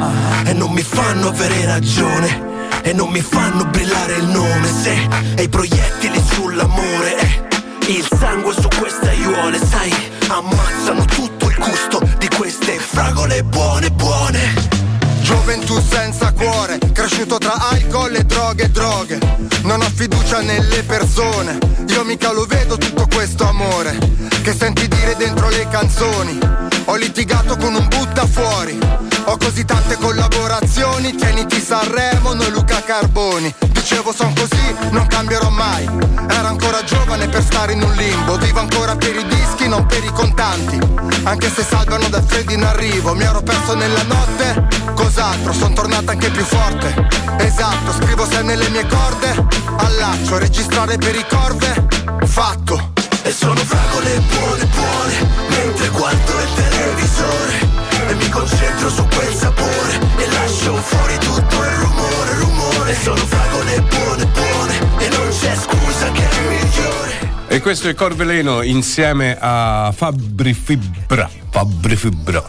E 0.44 0.52
non 0.52 0.72
mi 0.72 0.82
fanno 0.82 1.28
avere 1.28 1.64
ragione. 1.64 2.48
E 2.82 2.92
non 2.92 3.08
mi 3.10 3.20
fanno 3.20 3.64
brillare 3.66 4.16
il 4.16 4.26
nome. 4.26 4.66
Se 4.66 5.08
e 5.36 5.42
i 5.42 5.48
proiettili 5.48 6.20
sull'amore 6.32 7.16
eh, 7.18 7.48
il 7.88 8.08
sangue 8.18 8.52
su 8.54 8.68
queste 8.78 9.08
aiuole 9.08 9.58
sai 9.58 9.92
ammazzano 10.28 11.04
tutto 11.04 11.48
il 11.48 11.56
gusto 11.56 12.00
di 12.18 12.28
queste 12.36 12.78
fragole 12.78 13.42
buone 13.44 13.90
buone 13.90 14.78
Gioventù 15.22 15.80
senza 15.80 16.32
cuore, 16.32 16.78
cresciuto 16.92 17.38
tra 17.38 17.54
alcol 17.70 18.14
e 18.16 18.24
droghe 18.24 18.68
droghe. 18.70 19.18
Non 19.62 19.80
ho 19.80 19.88
fiducia 19.94 20.40
nelle 20.40 20.82
persone, 20.82 21.58
io 21.86 22.04
mica 22.04 22.32
lo 22.32 22.46
vedo 22.46 22.76
tutto 22.76 23.06
questo 23.06 23.46
amore 23.46 23.96
che 24.42 24.52
senti 24.52 24.88
dire 24.88 25.14
dentro 25.16 25.48
le 25.48 25.68
canzoni. 25.68 26.38
Ho 26.86 26.96
litigato 26.96 27.56
con 27.56 27.74
un 27.74 27.86
butta 27.88 28.26
fuori. 28.26 28.78
Ho 29.24 29.36
così 29.36 29.64
tante 29.64 29.96
collaborazioni, 29.96 31.14
tieniti 31.14 31.60
Sanremo, 31.60 32.34
noi 32.34 32.50
Luca 32.50 32.82
Carboni. 32.82 33.54
Dicevo 33.70 34.12
son 34.12 34.32
così, 34.34 34.74
non 34.90 35.06
cambierò 35.06 35.48
mai. 35.50 35.84
Ero 36.28 36.48
ancora 36.48 36.82
giovane 36.84 37.28
per 37.28 37.42
stare 37.42 37.72
in 37.72 37.82
un 37.82 37.92
limbo, 37.92 38.36
vivo 38.38 38.60
ancora 38.60 38.96
per 38.96 39.14
i 39.16 39.24
dischi, 39.26 39.68
non 39.68 39.86
per 39.86 40.04
i 40.04 40.12
contanti. 40.12 40.78
Anche 41.24 41.50
se 41.50 41.62
salvano 41.62 42.08
da 42.08 42.22
freddi 42.22 42.54
in 42.54 42.64
arrivo, 42.64 43.14
mi 43.14 43.24
ero 43.24 43.42
perso 43.42 43.74
nella 43.74 44.02
notte. 44.04 44.68
Cos'altro, 44.94 45.52
son 45.52 45.74
tornata 45.74 46.12
anche 46.12 46.30
più 46.30 46.44
forte. 46.44 47.08
Esatto, 47.38 47.92
scrivo 47.92 48.26
se 48.26 48.42
nelle 48.42 48.68
mie 48.70 48.86
corde. 48.86 49.46
Allaccio, 49.76 50.38
registrare 50.38 50.96
per 50.96 51.14
i 51.14 51.24
corve. 51.28 51.86
Fatto. 52.26 52.92
E 53.22 53.32
sono 53.32 53.54
fragole 53.56 54.18
buone 54.18 54.64
buone 54.64 55.28
Mentre 55.50 55.88
guardo 55.90 56.40
il 56.40 56.54
televisore 56.54 57.89
E 58.10 58.14
mi 58.14 58.28
concentro 58.28 58.90
su 58.90 59.06
quel 59.06 59.32
sapore 59.34 60.00
E 60.16 60.26
lascio 60.32 60.74
fuori 60.74 61.16
tutto 61.18 61.62
il 61.62 61.70
rumore, 61.76 62.34
rumore. 62.38 62.94
Sono 62.94 63.16
fragole 63.16 63.80
buone 63.82 64.26
buone 64.26 64.78
E 64.98 65.08
non 65.10 65.28
c'è 65.28 65.54
scusa 65.54 66.10
che 66.10 66.28
è 66.28 66.48
migliore 66.48 67.29
E 67.52 67.60
questo 67.60 67.88
è 67.88 67.94
Corveleno 67.94 68.62
insieme 68.62 69.36
a 69.36 69.92
Fabri 69.92 70.54
Fibra. 70.54 71.28
Fabri 71.50 71.96
Fibra. 71.96 72.48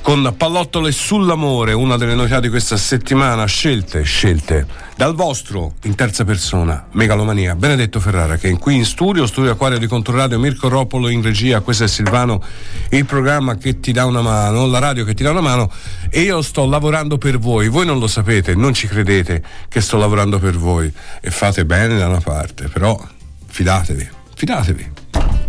Con 0.00 0.32
pallottole 0.34 0.92
sull'amore, 0.92 1.74
una 1.74 1.98
delle 1.98 2.14
novità 2.14 2.40
di 2.40 2.48
questa 2.48 2.78
settimana, 2.78 3.44
scelte, 3.44 4.02
scelte 4.02 4.66
dal 4.96 5.14
vostro 5.14 5.74
in 5.82 5.94
terza 5.94 6.24
persona, 6.24 6.86
Megalomania, 6.92 7.54
Benedetto 7.54 8.00
Ferrara, 8.00 8.38
che 8.38 8.48
è 8.48 8.58
qui 8.58 8.76
in 8.76 8.86
studio, 8.86 9.26
studio 9.26 9.50
Acquario 9.50 9.76
di 9.76 9.86
Controradio, 9.86 10.38
Mirko 10.38 10.68
Roppolo 10.68 11.10
in 11.10 11.20
regia, 11.20 11.60
questo 11.60 11.84
è 11.84 11.86
Silvano, 11.86 12.42
il 12.88 13.04
programma 13.04 13.56
che 13.56 13.78
ti 13.78 13.92
dà 13.92 14.06
una 14.06 14.22
mano, 14.22 14.66
la 14.66 14.78
radio 14.78 15.04
che 15.04 15.12
ti 15.12 15.22
dà 15.22 15.32
una 15.32 15.42
mano, 15.42 15.70
e 16.08 16.22
io 16.22 16.40
sto 16.40 16.64
lavorando 16.64 17.18
per 17.18 17.38
voi, 17.38 17.68
voi 17.68 17.84
non 17.84 17.98
lo 17.98 18.06
sapete, 18.06 18.54
non 18.54 18.72
ci 18.72 18.86
credete 18.86 19.42
che 19.68 19.82
sto 19.82 19.98
lavorando 19.98 20.38
per 20.38 20.56
voi 20.56 20.90
e 21.20 21.30
fate 21.30 21.66
bene 21.66 21.98
da 21.98 22.08
una 22.08 22.20
parte, 22.20 22.68
però 22.68 22.98
fidatevi, 23.46 24.18
fidatevi, 24.40 24.90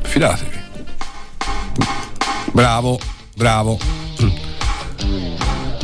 fidatevi. 0.02 0.60
Bravo, 2.52 3.00
bravo. 3.38 3.80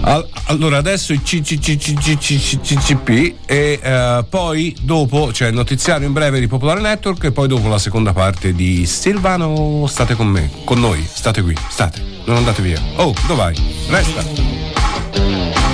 Al- 0.01 0.27
allora 0.47 0.75
adesso 0.75 1.13
il 1.13 1.21
CCCCCCCP 1.23 3.09
e 3.45 3.79
eh, 3.81 4.25
poi 4.29 4.75
dopo 4.81 5.29
c'è 5.31 5.47
il 5.47 5.53
notiziario 5.53 6.05
in 6.05 6.11
breve 6.11 6.41
di 6.41 6.47
Popolare 6.47 6.81
Network 6.81 7.23
e 7.23 7.31
poi 7.31 7.47
dopo 7.47 7.69
la 7.69 7.79
seconda 7.79 8.11
parte 8.11 8.53
di 8.53 8.85
Silvano 8.85 9.85
state 9.87 10.13
con 10.15 10.27
me, 10.27 10.51
con 10.65 10.81
noi, 10.81 11.01
state 11.09 11.41
qui, 11.41 11.55
state, 11.69 12.03
non 12.25 12.35
andate 12.35 12.61
via. 12.61 12.81
Oh, 12.97 13.13
dove 13.25 13.35
vai? 13.35 13.55
Resta. 13.87 15.66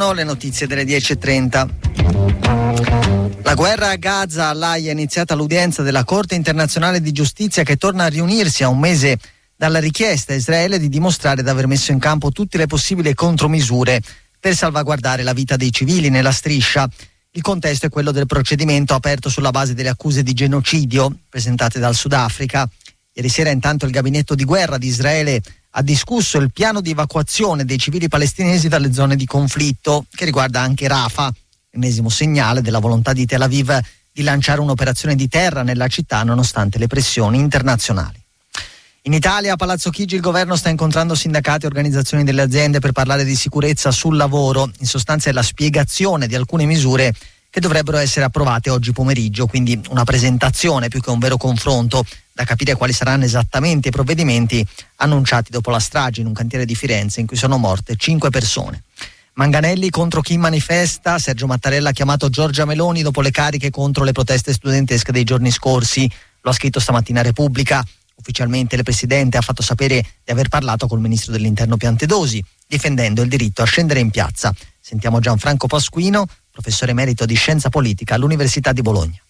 Buongiorno, 0.00 0.24
le 0.24 0.32
notizie 0.32 0.66
delle 0.66 0.84
10.30. 0.84 3.42
La 3.42 3.52
guerra 3.52 3.90
a 3.90 3.96
Gaza, 3.96 4.48
all'AIA 4.48 4.88
è 4.88 4.92
iniziata 4.92 5.34
l'udienza 5.34 5.82
della 5.82 6.04
Corte 6.04 6.34
internazionale 6.34 7.02
di 7.02 7.12
giustizia 7.12 7.64
che 7.64 7.76
torna 7.76 8.04
a 8.04 8.08
riunirsi 8.08 8.62
a 8.62 8.68
un 8.68 8.78
mese 8.78 9.18
dalla 9.54 9.78
richiesta 9.78 10.32
a 10.32 10.36
Israele 10.36 10.78
di 10.78 10.88
dimostrare 10.88 11.42
di 11.42 11.48
aver 11.50 11.66
messo 11.66 11.92
in 11.92 11.98
campo 11.98 12.30
tutte 12.30 12.56
le 12.56 12.66
possibili 12.66 13.12
contromisure 13.12 14.00
per 14.40 14.56
salvaguardare 14.56 15.22
la 15.22 15.34
vita 15.34 15.56
dei 15.56 15.70
civili 15.70 16.08
nella 16.08 16.32
striscia. 16.32 16.88
Il 17.32 17.42
contesto 17.42 17.84
è 17.84 17.90
quello 17.90 18.10
del 18.10 18.24
procedimento 18.24 18.94
aperto 18.94 19.28
sulla 19.28 19.50
base 19.50 19.74
delle 19.74 19.90
accuse 19.90 20.22
di 20.22 20.32
genocidio 20.32 21.14
presentate 21.28 21.78
dal 21.78 21.94
Sudafrica. 21.94 22.66
Ieri 23.12 23.28
sera 23.28 23.50
intanto 23.50 23.84
il 23.84 23.92
gabinetto 23.92 24.34
di 24.34 24.44
guerra 24.44 24.78
di 24.78 24.86
Israele 24.86 25.42
ha 25.70 25.82
discusso 25.82 26.38
il 26.38 26.52
piano 26.52 26.80
di 26.80 26.90
evacuazione 26.90 27.64
dei 27.64 27.78
civili 27.78 28.08
palestinesi 28.08 28.68
dalle 28.68 28.92
zone 28.92 29.16
di 29.16 29.26
conflitto, 29.26 30.06
che 30.10 30.24
riguarda 30.24 30.60
anche 30.60 30.88
Rafah, 30.88 31.32
ennesimo 31.70 32.08
segnale 32.08 32.60
della 32.60 32.80
volontà 32.80 33.12
di 33.12 33.26
Tel 33.26 33.42
Aviv 33.42 33.78
di 34.12 34.22
lanciare 34.22 34.60
un'operazione 34.60 35.14
di 35.14 35.28
terra 35.28 35.62
nella 35.62 35.86
città 35.86 36.22
nonostante 36.24 36.78
le 36.78 36.88
pressioni 36.88 37.38
internazionali. 37.38 38.18
In 39.02 39.14
Italia, 39.14 39.54
a 39.54 39.56
Palazzo 39.56 39.88
Chigi, 39.88 40.16
il 40.16 40.20
governo 40.20 40.56
sta 40.56 40.68
incontrando 40.68 41.14
sindacati 41.14 41.64
e 41.64 41.68
organizzazioni 41.68 42.22
delle 42.22 42.42
aziende 42.42 42.80
per 42.80 42.92
parlare 42.92 43.24
di 43.24 43.34
sicurezza 43.34 43.90
sul 43.92 44.16
lavoro. 44.16 44.70
In 44.80 44.86
sostanza 44.86 45.30
è 45.30 45.32
la 45.32 45.42
spiegazione 45.42 46.26
di 46.26 46.34
alcune 46.34 46.66
misure 46.66 47.14
che 47.50 47.60
dovrebbero 47.60 47.98
essere 47.98 48.24
approvate 48.24 48.70
oggi 48.70 48.92
pomeriggio, 48.92 49.46
quindi 49.46 49.78
una 49.88 50.04
presentazione 50.04 50.88
più 50.88 51.00
che 51.00 51.10
un 51.10 51.18
vero 51.18 51.36
confronto, 51.36 52.04
da 52.32 52.44
capire 52.44 52.74
quali 52.74 52.92
saranno 52.92 53.24
esattamente 53.24 53.88
i 53.88 53.90
provvedimenti 53.90 54.64
annunciati 54.96 55.50
dopo 55.50 55.70
la 55.70 55.80
strage 55.80 56.20
in 56.20 56.26
un 56.26 56.32
cantiere 56.32 56.64
di 56.64 56.74
Firenze 56.74 57.20
in 57.20 57.26
cui 57.26 57.36
sono 57.36 57.58
morte 57.58 57.96
cinque 57.96 58.30
persone. 58.30 58.84
Manganelli 59.34 59.90
contro 59.90 60.20
chi 60.20 60.36
manifesta, 60.38 61.18
Sergio 61.18 61.46
Mattarella 61.46 61.90
ha 61.90 61.92
chiamato 61.92 62.28
Giorgia 62.30 62.64
Meloni 62.64 63.02
dopo 63.02 63.20
le 63.20 63.30
cariche 63.30 63.70
contro 63.70 64.04
le 64.04 64.12
proteste 64.12 64.52
studentesche 64.52 65.12
dei 65.12 65.24
giorni 65.24 65.50
scorsi, 65.50 66.10
lo 66.42 66.50
ha 66.50 66.54
scritto 66.54 66.80
stamattina 66.80 67.20
Repubblica. 67.20 67.84
Ufficialmente 68.14 68.76
il 68.76 68.82
Presidente 68.82 69.38
ha 69.38 69.40
fatto 69.40 69.62
sapere 69.62 70.04
di 70.24 70.30
aver 70.30 70.48
parlato 70.48 70.86
col 70.86 71.00
Ministro 71.00 71.32
dell'Interno 71.32 71.78
Piantedosi, 71.78 72.44
difendendo 72.66 73.22
il 73.22 73.28
diritto 73.28 73.62
a 73.62 73.64
scendere 73.64 74.00
in 74.00 74.10
piazza. 74.10 74.54
Sentiamo 74.78 75.20
Gianfranco 75.20 75.66
Pasquino, 75.66 76.26
professore 76.50 76.92
emerito 76.92 77.24
di 77.24 77.34
Scienza 77.34 77.68
Politica 77.68 78.14
all'Università 78.14 78.72
di 78.72 78.82
Bologna. 78.82 79.20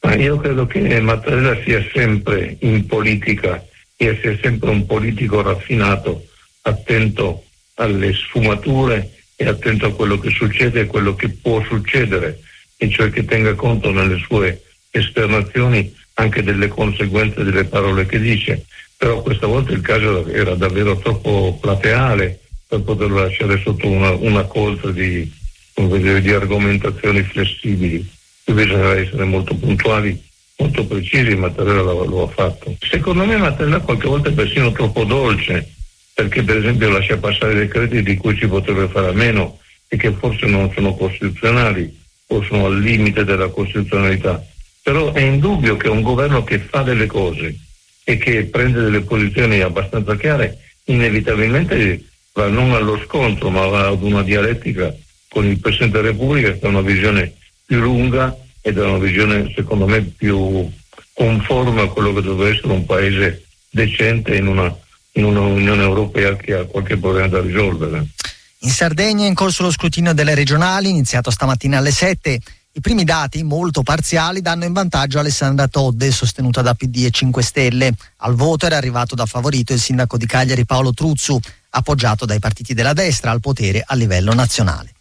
Ma 0.00 0.14
io 0.14 0.38
credo 0.38 0.66
che 0.66 1.00
Mattarella 1.00 1.60
sia 1.64 1.84
sempre 1.92 2.56
in 2.60 2.86
politica 2.86 3.64
e 3.96 4.18
sia 4.20 4.38
sempre 4.40 4.70
un 4.70 4.86
politico 4.86 5.42
raffinato, 5.42 6.24
attento 6.62 7.44
alle 7.74 8.12
sfumature 8.12 9.10
e 9.34 9.46
attento 9.46 9.86
a 9.86 9.92
quello 9.92 10.18
che 10.18 10.30
succede 10.30 10.80
e 10.80 10.86
quello 10.86 11.14
che 11.14 11.28
può 11.30 11.62
succedere, 11.64 12.40
e 12.76 12.88
cioè 12.90 13.10
che 13.10 13.24
tenga 13.24 13.54
conto 13.54 13.90
nelle 13.90 14.18
sue 14.18 14.62
esternazioni 14.90 15.94
anche 16.14 16.42
delle 16.42 16.68
conseguenze 16.68 17.42
delle 17.42 17.64
parole 17.64 18.06
che 18.06 18.20
dice. 18.20 18.64
Però 18.96 19.22
questa 19.22 19.46
volta 19.46 19.72
il 19.72 19.80
caso 19.80 20.26
era 20.26 20.54
davvero 20.54 20.96
troppo 20.98 21.56
plateale 21.60 22.40
per 22.66 22.82
poterlo 22.82 23.20
lasciare 23.20 23.60
sotto 23.62 23.88
una, 23.88 24.10
una 24.10 24.42
coltre 24.44 24.92
di, 24.92 25.32
di 26.20 26.32
argomentazioni 26.32 27.22
flessibili. 27.22 28.06
Bisogna 28.44 28.96
essere 28.96 29.24
molto 29.24 29.54
puntuali, 29.54 30.20
molto 30.56 30.84
precisi, 30.86 31.36
Mattarella 31.36 31.82
lo 31.82 32.24
ha 32.24 32.28
fatto. 32.28 32.76
Secondo 32.80 33.24
me 33.24 33.36
Mattarella 33.36 33.80
qualche 33.80 34.08
volta 34.08 34.30
è 34.30 34.32
persino 34.32 34.72
troppo 34.72 35.04
dolce, 35.04 35.74
perché 36.14 36.42
per 36.42 36.56
esempio 36.56 36.90
lascia 36.90 37.18
passare 37.18 37.54
decreti 37.54 38.02
di 38.02 38.16
cui 38.16 38.36
si 38.36 38.46
potrebbe 38.46 38.88
fare 38.88 39.08
a 39.08 39.12
meno 39.12 39.58
e 39.86 39.96
che 39.96 40.12
forse 40.12 40.46
non 40.46 40.72
sono 40.74 40.94
costituzionali 40.94 41.96
o 42.28 42.42
sono 42.42 42.66
al 42.66 42.80
limite 42.80 43.24
della 43.24 43.48
costituzionalità 43.48 44.44
però 44.88 45.12
è 45.12 45.20
indubbio 45.20 45.76
che 45.76 45.88
un 45.88 46.00
governo 46.00 46.44
che 46.44 46.60
fa 46.60 46.80
delle 46.80 47.04
cose 47.04 47.54
e 48.04 48.16
che 48.16 48.44
prende 48.44 48.80
delle 48.80 49.02
posizioni 49.02 49.60
abbastanza 49.60 50.16
chiare, 50.16 50.56
inevitabilmente 50.84 52.02
va 52.32 52.48
non 52.48 52.72
allo 52.72 52.98
scontro, 53.04 53.50
ma 53.50 53.66
va 53.66 53.88
ad 53.88 54.02
una 54.02 54.22
dialettica 54.22 54.90
con 55.28 55.44
il 55.46 55.58
Presidente 55.58 55.98
della 55.98 56.10
Repubblica 56.10 56.52
che 56.52 56.66
ha 56.66 56.68
una 56.68 56.80
visione 56.80 57.34
più 57.64 57.80
lunga 57.80 58.36
ed 58.60 58.78
ha 58.78 58.86
una 58.86 58.98
visione, 58.98 59.52
secondo 59.54 59.86
me, 59.86 60.02
più 60.02 60.70
conforme 61.12 61.82
a 61.82 61.88
quello 61.88 62.12
che 62.12 62.22
dovrebbe 62.22 62.56
essere 62.56 62.72
un 62.72 62.86
paese 62.86 63.44
decente 63.70 64.36
in 64.36 64.46
una, 64.46 64.74
in 65.12 65.24
una 65.24 65.40
Unione 65.40 65.82
Europea 65.82 66.36
che 66.36 66.54
ha 66.54 66.64
qualche 66.64 66.96
problema 66.96 67.28
da 67.28 67.40
risolvere. 67.40 68.06
In 68.60 68.70
Sardegna 68.70 69.24
è 69.24 69.28
in 69.28 69.34
corso 69.34 69.62
lo 69.62 69.70
scrutinio 69.70 70.14
delle 70.14 70.34
regionali, 70.34 70.90
iniziato 70.90 71.30
stamattina 71.30 71.78
alle 71.78 71.92
7. 71.92 72.40
I 72.72 72.80
primi 72.80 73.04
dati, 73.04 73.42
molto 73.42 73.82
parziali, 73.82 74.40
danno 74.40 74.64
in 74.64 74.72
vantaggio 74.72 75.18
Alessandra 75.18 75.68
Todde, 75.68 76.10
sostenuta 76.10 76.62
da 76.62 76.74
PD 76.74 77.04
e 77.04 77.10
5 77.10 77.42
Stelle. 77.42 77.92
Al 78.18 78.34
voto 78.34 78.66
era 78.66 78.76
arrivato 78.76 79.14
da 79.14 79.26
favorito 79.26 79.72
il 79.72 79.80
sindaco 79.80 80.16
di 80.16 80.26
Cagliari 80.26 80.64
Paolo 80.64 80.92
Truzzu, 80.92 81.38
appoggiato 81.70 82.24
dai 82.24 82.38
partiti 82.38 82.74
della 82.74 82.92
destra 82.92 83.30
al 83.30 83.40
potere 83.40 83.82
a 83.84 83.94
livello 83.94 84.32
nazionale. 84.32 84.94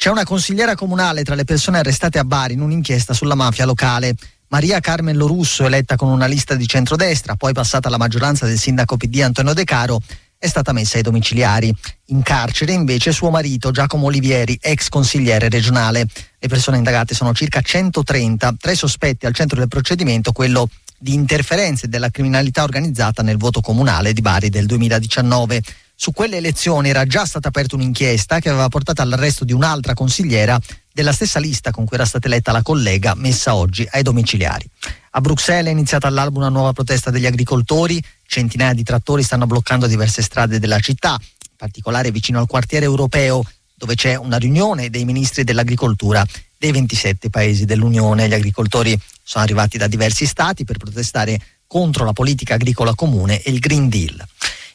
C'è 0.00 0.08
una 0.08 0.24
consigliera 0.24 0.76
comunale 0.76 1.24
tra 1.24 1.34
le 1.34 1.44
persone 1.44 1.76
arrestate 1.76 2.18
a 2.18 2.24
Bari 2.24 2.54
in 2.54 2.62
un'inchiesta 2.62 3.12
sulla 3.12 3.34
mafia 3.34 3.66
locale. 3.66 4.14
Maria 4.48 4.80
Carmen 4.80 5.14
Lorusso, 5.14 5.66
eletta 5.66 5.96
con 5.96 6.08
una 6.08 6.24
lista 6.24 6.54
di 6.54 6.66
centrodestra, 6.66 7.36
poi 7.36 7.52
passata 7.52 7.88
alla 7.88 7.98
maggioranza 7.98 8.46
del 8.46 8.58
sindaco 8.58 8.96
PD 8.96 9.20
Antonio 9.20 9.52
De 9.52 9.64
Caro, 9.64 10.00
è 10.38 10.48
stata 10.48 10.72
messa 10.72 10.96
ai 10.96 11.02
domiciliari. 11.02 11.70
In 12.06 12.22
carcere 12.22 12.72
invece 12.72 13.12
suo 13.12 13.28
marito 13.28 13.72
Giacomo 13.72 14.06
Olivieri, 14.06 14.56
ex 14.58 14.88
consigliere 14.88 15.50
regionale. 15.50 16.06
Le 16.38 16.48
persone 16.48 16.78
indagate 16.78 17.14
sono 17.14 17.34
circa 17.34 17.60
130, 17.60 18.54
tre 18.58 18.74
sospetti 18.74 19.26
al 19.26 19.34
centro 19.34 19.58
del 19.58 19.68
procedimento, 19.68 20.32
quello 20.32 20.66
di 20.98 21.12
interferenze 21.12 21.88
della 21.88 22.08
criminalità 22.08 22.62
organizzata 22.62 23.22
nel 23.22 23.36
voto 23.36 23.60
comunale 23.60 24.14
di 24.14 24.22
Bari 24.22 24.48
del 24.48 24.64
2019. 24.64 25.60
Su 26.02 26.12
quelle 26.12 26.38
elezioni 26.38 26.88
era 26.88 27.04
già 27.04 27.26
stata 27.26 27.48
aperta 27.48 27.74
un'inchiesta 27.74 28.40
che 28.40 28.48
aveva 28.48 28.70
portato 28.70 29.02
all'arresto 29.02 29.44
di 29.44 29.52
un'altra 29.52 29.92
consigliera 29.92 30.58
della 30.90 31.12
stessa 31.12 31.38
lista 31.38 31.72
con 31.72 31.84
cui 31.84 31.96
era 31.96 32.06
stata 32.06 32.26
eletta 32.26 32.52
la 32.52 32.62
collega 32.62 33.12
messa 33.14 33.54
oggi 33.54 33.86
ai 33.90 34.02
domiciliari. 34.02 34.66
A 35.10 35.20
Bruxelles 35.20 35.66
è 35.66 35.70
iniziata 35.72 36.06
all'alba 36.06 36.38
una 36.38 36.48
nuova 36.48 36.72
protesta 36.72 37.10
degli 37.10 37.26
agricoltori, 37.26 38.02
centinaia 38.26 38.72
di 38.72 38.82
trattori 38.82 39.22
stanno 39.22 39.44
bloccando 39.44 39.86
diverse 39.86 40.22
strade 40.22 40.58
della 40.58 40.78
città, 40.78 41.18
in 41.20 41.56
particolare 41.58 42.10
vicino 42.10 42.38
al 42.38 42.46
quartiere 42.46 42.86
europeo 42.86 43.44
dove 43.74 43.94
c'è 43.94 44.14
una 44.14 44.38
riunione 44.38 44.88
dei 44.88 45.04
ministri 45.04 45.44
dell'agricoltura 45.44 46.24
dei 46.56 46.72
27 46.72 47.28
paesi 47.28 47.66
dell'Unione. 47.66 48.26
Gli 48.26 48.32
agricoltori 48.32 48.98
sono 49.22 49.44
arrivati 49.44 49.76
da 49.76 49.86
diversi 49.86 50.24
stati 50.24 50.64
per 50.64 50.78
protestare 50.78 51.38
contro 51.66 52.06
la 52.06 52.14
politica 52.14 52.54
agricola 52.54 52.94
comune 52.94 53.42
e 53.42 53.50
il 53.50 53.58
Green 53.58 53.90
Deal. 53.90 54.26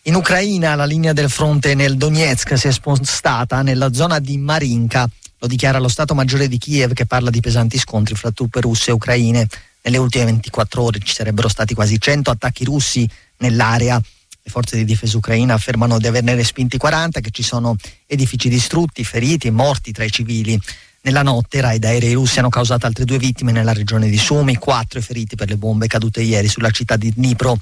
In 0.07 0.13
Ucraina 0.13 0.75
la 0.75 0.85
linea 0.85 1.13
del 1.13 1.31
fronte 1.31 1.73
nel 1.73 1.97
Donetsk 1.97 2.59
si 2.59 2.67
è 2.67 2.71
spostata 2.71 3.63
nella 3.63 3.91
zona 3.91 4.19
di 4.19 4.37
Marinka, 4.37 5.09
lo 5.39 5.47
dichiara 5.47 5.79
lo 5.79 5.87
Stato 5.87 6.13
Maggiore 6.13 6.47
di 6.47 6.59
Kiev 6.59 6.93
che 6.93 7.07
parla 7.07 7.31
di 7.31 7.39
pesanti 7.39 7.79
scontri 7.79 8.13
fra 8.13 8.29
truppe 8.29 8.61
russe 8.61 8.91
e 8.91 8.93
ucraine. 8.93 9.47
Nelle 9.81 9.97
ultime 9.97 10.25
24 10.25 10.83
ore 10.83 10.99
ci 10.99 11.11
sarebbero 11.11 11.47
stati 11.47 11.73
quasi 11.73 11.99
100 11.99 12.29
attacchi 12.29 12.63
russi 12.65 13.09
nell'area. 13.37 13.95
Le 13.97 14.51
forze 14.51 14.77
di 14.77 14.85
difesa 14.85 15.17
ucraina 15.17 15.55
affermano 15.55 15.97
di 15.97 16.05
averne 16.05 16.35
respinti 16.35 16.77
40, 16.77 17.19
che 17.19 17.31
ci 17.31 17.41
sono 17.41 17.75
edifici 18.05 18.47
distrutti, 18.47 19.03
feriti 19.03 19.47
e 19.47 19.51
morti 19.51 19.91
tra 19.91 20.03
i 20.03 20.11
civili. 20.11 20.59
Nella 21.01 21.23
notte 21.23 21.61
raid 21.61 21.83
aerei 21.83 22.13
russi 22.13 22.37
hanno 22.37 22.49
causato 22.49 22.85
altre 22.85 23.05
due 23.05 23.17
vittime 23.17 23.51
nella 23.51 23.73
regione 23.73 24.07
di 24.07 24.17
Sumi, 24.17 24.55
quattro 24.57 25.01
feriti 25.01 25.35
per 25.35 25.49
le 25.49 25.57
bombe 25.57 25.87
cadute 25.87 26.21
ieri 26.21 26.47
sulla 26.47 26.69
città 26.69 26.95
di 26.95 27.11
Dnipro. 27.11 27.57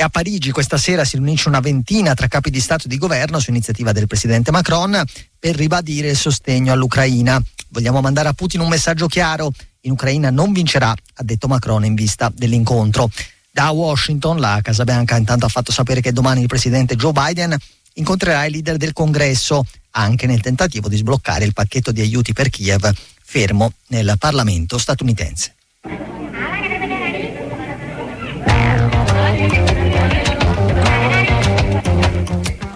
E 0.00 0.02
a 0.02 0.08
Parigi 0.08 0.50
questa 0.50 0.78
sera 0.78 1.04
si 1.04 1.16
riunisce 1.16 1.50
una 1.50 1.60
ventina 1.60 2.14
tra 2.14 2.26
capi 2.26 2.48
di 2.48 2.58
Stato 2.58 2.86
e 2.86 2.88
di 2.88 2.96
governo 2.96 3.38
su 3.38 3.50
iniziativa 3.50 3.92
del 3.92 4.06
presidente 4.06 4.50
Macron 4.50 4.98
per 5.38 5.54
ribadire 5.54 6.08
il 6.08 6.16
sostegno 6.16 6.72
all'Ucraina. 6.72 7.38
Vogliamo 7.68 8.00
mandare 8.00 8.28
a 8.28 8.32
Putin 8.32 8.60
un 8.60 8.70
messaggio 8.70 9.08
chiaro. 9.08 9.52
In 9.80 9.90
Ucraina 9.90 10.30
non 10.30 10.54
vincerà, 10.54 10.88
ha 10.88 11.22
detto 11.22 11.48
Macron 11.48 11.84
in 11.84 11.94
vista 11.94 12.32
dell'incontro. 12.34 13.10
Da 13.50 13.68
Washington 13.68 14.40
la 14.40 14.60
Casa 14.62 14.84
Bianca 14.84 15.18
intanto 15.18 15.44
ha 15.44 15.50
fatto 15.50 15.70
sapere 15.70 16.00
che 16.00 16.14
domani 16.14 16.40
il 16.40 16.46
presidente 16.46 16.96
Joe 16.96 17.12
Biden 17.12 17.54
incontrerà 17.96 18.46
i 18.46 18.50
leader 18.52 18.78
del 18.78 18.94
congresso 18.94 19.66
anche 19.90 20.26
nel 20.26 20.40
tentativo 20.40 20.88
di 20.88 20.96
sbloccare 20.96 21.44
il 21.44 21.52
pacchetto 21.52 21.92
di 21.92 22.00
aiuti 22.00 22.32
per 22.32 22.48
Kiev 22.48 22.90
fermo 23.22 23.74
nel 23.88 24.14
Parlamento 24.18 24.78
statunitense. 24.78 25.56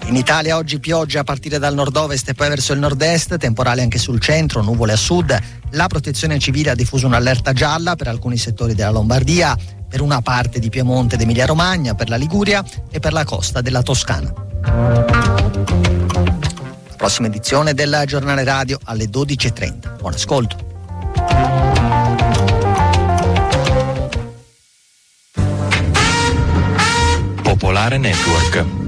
In 0.07 0.15
Italia 0.15 0.55
oggi 0.55 0.79
pioggia 0.79 1.21
a 1.21 1.23
partire 1.23 1.57
dal 1.57 1.73
nord-ovest 1.73 2.29
e 2.29 2.33
poi 2.35 2.47
verso 2.49 2.73
il 2.73 2.79
nord-est, 2.79 3.37
temporale 3.37 3.81
anche 3.81 3.97
sul 3.97 4.19
centro, 4.19 4.61
nuvole 4.61 4.93
a 4.93 4.97
sud. 4.97 5.37
La 5.71 5.87
protezione 5.87 6.37
civile 6.37 6.69
ha 6.69 6.75
diffuso 6.75 7.07
un'allerta 7.07 7.53
gialla 7.53 7.95
per 7.95 8.07
alcuni 8.07 8.37
settori 8.37 8.75
della 8.75 8.91
Lombardia, 8.91 9.57
per 9.89 10.01
una 10.01 10.21
parte 10.21 10.59
di 10.59 10.69
Piemonte 10.69 11.15
ed 11.15 11.21
Emilia 11.21 11.47
Romagna, 11.47 11.95
per 11.95 12.09
la 12.09 12.17
Liguria 12.17 12.63
e 12.91 12.99
per 12.99 13.13
la 13.13 13.23
costa 13.23 13.61
della 13.61 13.81
Toscana. 13.81 14.31
Prossima 16.95 17.27
edizione 17.27 17.73
del 17.73 18.03
giornale 18.05 18.43
radio 18.43 18.79
alle 18.83 19.05
12.30. 19.05 19.97
Buon 19.97 20.13
ascolto. 20.13 20.63
Popolare 27.41 27.97
Network. 27.97 28.84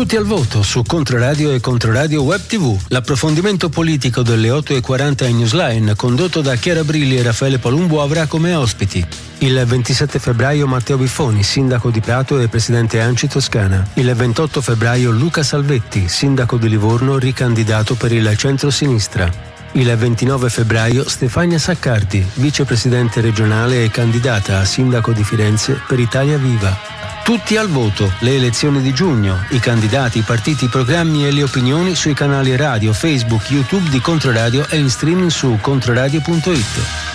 Tutti 0.00 0.16
al 0.16 0.24
voto 0.24 0.62
su 0.62 0.82
Controradio 0.82 1.52
e 1.52 1.60
Controradio 1.60 2.22
Web 2.22 2.46
TV. 2.46 2.74
L'approfondimento 2.88 3.68
politico 3.68 4.22
delle 4.22 4.48
8.40 4.48 5.28
in 5.28 5.36
Newsline, 5.36 5.94
condotto 5.94 6.40
da 6.40 6.54
Chiara 6.54 6.82
Brilli 6.84 7.18
e 7.18 7.22
Raffaele 7.22 7.58
Palumbo, 7.58 8.00
avrà 8.00 8.24
come 8.24 8.54
ospiti 8.54 9.06
il 9.40 9.62
27 9.62 10.18
febbraio 10.18 10.66
Matteo 10.66 10.96
Biffoni, 10.96 11.42
sindaco 11.42 11.90
di 11.90 12.00
Prato 12.00 12.38
e 12.38 12.48
presidente 12.48 12.98
Anci 12.98 13.28
Toscana. 13.28 13.86
Il 13.92 14.10
28 14.14 14.62
febbraio 14.62 15.10
Luca 15.10 15.42
Salvetti, 15.42 16.08
sindaco 16.08 16.56
di 16.56 16.70
Livorno, 16.70 17.18
ricandidato 17.18 17.94
per 17.94 18.10
il 18.10 18.34
centro-sinistra. 18.38 19.30
Il 19.72 19.94
29 19.94 20.48
febbraio 20.48 21.06
Stefania 21.06 21.58
Saccardi, 21.58 22.26
vicepresidente 22.36 23.20
regionale 23.20 23.84
e 23.84 23.90
candidata 23.90 24.60
a 24.60 24.64
sindaco 24.64 25.12
di 25.12 25.22
Firenze 25.22 25.78
per 25.86 26.00
Italia 26.00 26.38
Viva. 26.38 26.99
Tutti 27.30 27.56
al 27.56 27.68
voto, 27.68 28.12
le 28.22 28.34
elezioni 28.34 28.82
di 28.82 28.92
giugno, 28.92 29.44
i 29.50 29.60
candidati, 29.60 30.18
i 30.18 30.22
partiti, 30.22 30.64
i 30.64 30.68
programmi 30.68 31.28
e 31.28 31.30
le 31.30 31.44
opinioni 31.44 31.94
sui 31.94 32.12
canali 32.12 32.56
radio, 32.56 32.92
Facebook, 32.92 33.48
YouTube 33.48 33.88
di 33.88 34.00
Controradio 34.00 34.66
e 34.68 34.78
in 34.78 34.90
streaming 34.90 35.30
su 35.30 35.56
controradio.it. 35.60 37.09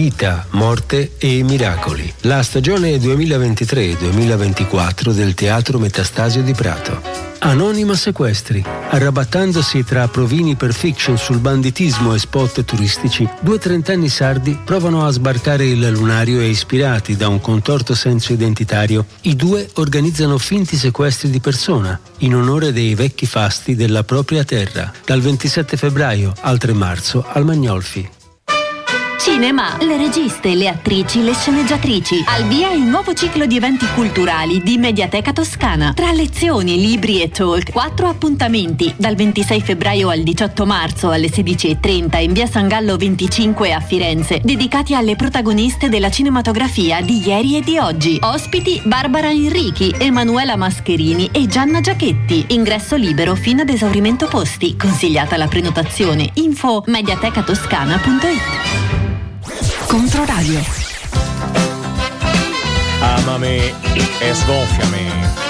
Vita, 0.00 0.46
morte 0.50 1.14
e 1.18 1.42
miracoli. 1.42 2.14
La 2.20 2.44
stagione 2.44 2.98
2023-2024 2.98 5.10
del 5.10 5.34
Teatro 5.34 5.80
Metastasio 5.80 6.44
di 6.44 6.52
Prato. 6.52 7.02
Anonima 7.40 7.96
Sequestri. 7.96 8.64
Arrabattandosi 8.90 9.82
tra 9.82 10.06
provini 10.06 10.54
per 10.54 10.72
fiction 10.72 11.18
sul 11.18 11.40
banditismo 11.40 12.14
e 12.14 12.20
spot 12.20 12.64
turistici, 12.64 13.28
due 13.40 13.58
trentenni 13.58 14.08
sardi 14.08 14.56
provano 14.64 15.04
a 15.04 15.10
sbarcare 15.10 15.66
il 15.66 15.88
lunario 15.88 16.38
e 16.38 16.48
ispirati 16.48 17.16
da 17.16 17.26
un 17.26 17.40
contorto 17.40 17.96
senso 17.96 18.32
identitario, 18.32 19.04
i 19.22 19.34
due 19.34 19.68
organizzano 19.74 20.38
finti 20.38 20.76
sequestri 20.76 21.28
di 21.28 21.40
persona 21.40 21.98
in 22.18 22.36
onore 22.36 22.72
dei 22.72 22.94
vecchi 22.94 23.26
fasti 23.26 23.74
della 23.74 24.04
propria 24.04 24.44
terra, 24.44 24.92
dal 25.04 25.20
27 25.20 25.76
febbraio 25.76 26.32
al 26.42 26.56
3 26.56 26.72
marzo 26.72 27.24
al 27.26 27.44
Magnolfi. 27.44 28.10
Cinema, 29.18 29.76
le 29.80 29.96
registe, 29.96 30.54
le 30.54 30.68
attrici, 30.68 31.22
le 31.22 31.34
sceneggiatrici. 31.34 32.22
Al 32.26 32.44
via 32.44 32.70
il 32.70 32.82
nuovo 32.82 33.12
ciclo 33.14 33.46
di 33.46 33.56
eventi 33.56 33.84
culturali 33.94 34.62
di 34.62 34.78
Mediateca 34.78 35.32
Toscana. 35.32 35.92
Tra 35.92 36.12
lezioni, 36.12 36.78
libri 36.78 37.20
e 37.20 37.28
talk, 37.28 37.72
quattro 37.72 38.06
appuntamenti 38.06 38.94
dal 38.96 39.16
26 39.16 39.60
febbraio 39.60 40.08
al 40.08 40.22
18 40.22 40.64
marzo 40.64 41.10
alle 41.10 41.26
16.30 41.26 42.22
in 42.22 42.32
via 42.32 42.46
San 42.46 42.68
Gallo 42.68 42.96
25 42.96 43.72
a 43.72 43.80
Firenze, 43.80 44.40
dedicati 44.42 44.94
alle 44.94 45.16
protagoniste 45.16 45.88
della 45.88 46.10
cinematografia 46.10 47.00
di 47.00 47.20
ieri 47.26 47.56
e 47.56 47.60
di 47.60 47.76
oggi. 47.76 48.18
Ospiti 48.22 48.80
Barbara 48.84 49.30
Enrichi, 49.30 49.92
Emanuela 49.98 50.54
Mascherini 50.54 51.28
e 51.32 51.48
Gianna 51.48 51.80
Giachetti. 51.80 52.46
Ingresso 52.50 52.94
libero 52.94 53.34
fino 53.34 53.62
ad 53.62 53.68
esaurimento 53.68 54.28
posti. 54.28 54.76
Consigliata 54.76 55.36
la 55.36 55.48
prenotazione. 55.48 56.30
Info 56.34 56.84
mediatecatoscana.it. 56.86 58.67
Controradio. 59.88 60.60
Amami 63.00 63.74
e 64.20 64.34
sgonfiami. 64.34 65.47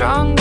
strong 0.00 0.39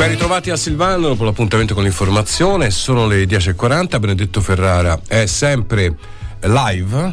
Ben 0.00 0.08
ritrovati 0.08 0.48
a 0.48 0.56
Silvano 0.56 1.08
dopo 1.08 1.24
l'appuntamento 1.24 1.74
con 1.74 1.82
l'informazione, 1.82 2.70
sono 2.70 3.06
le 3.06 3.24
10.40, 3.24 4.00
Benedetto 4.00 4.40
Ferrara 4.40 4.98
è 5.06 5.26
sempre 5.26 5.94
live, 6.40 7.12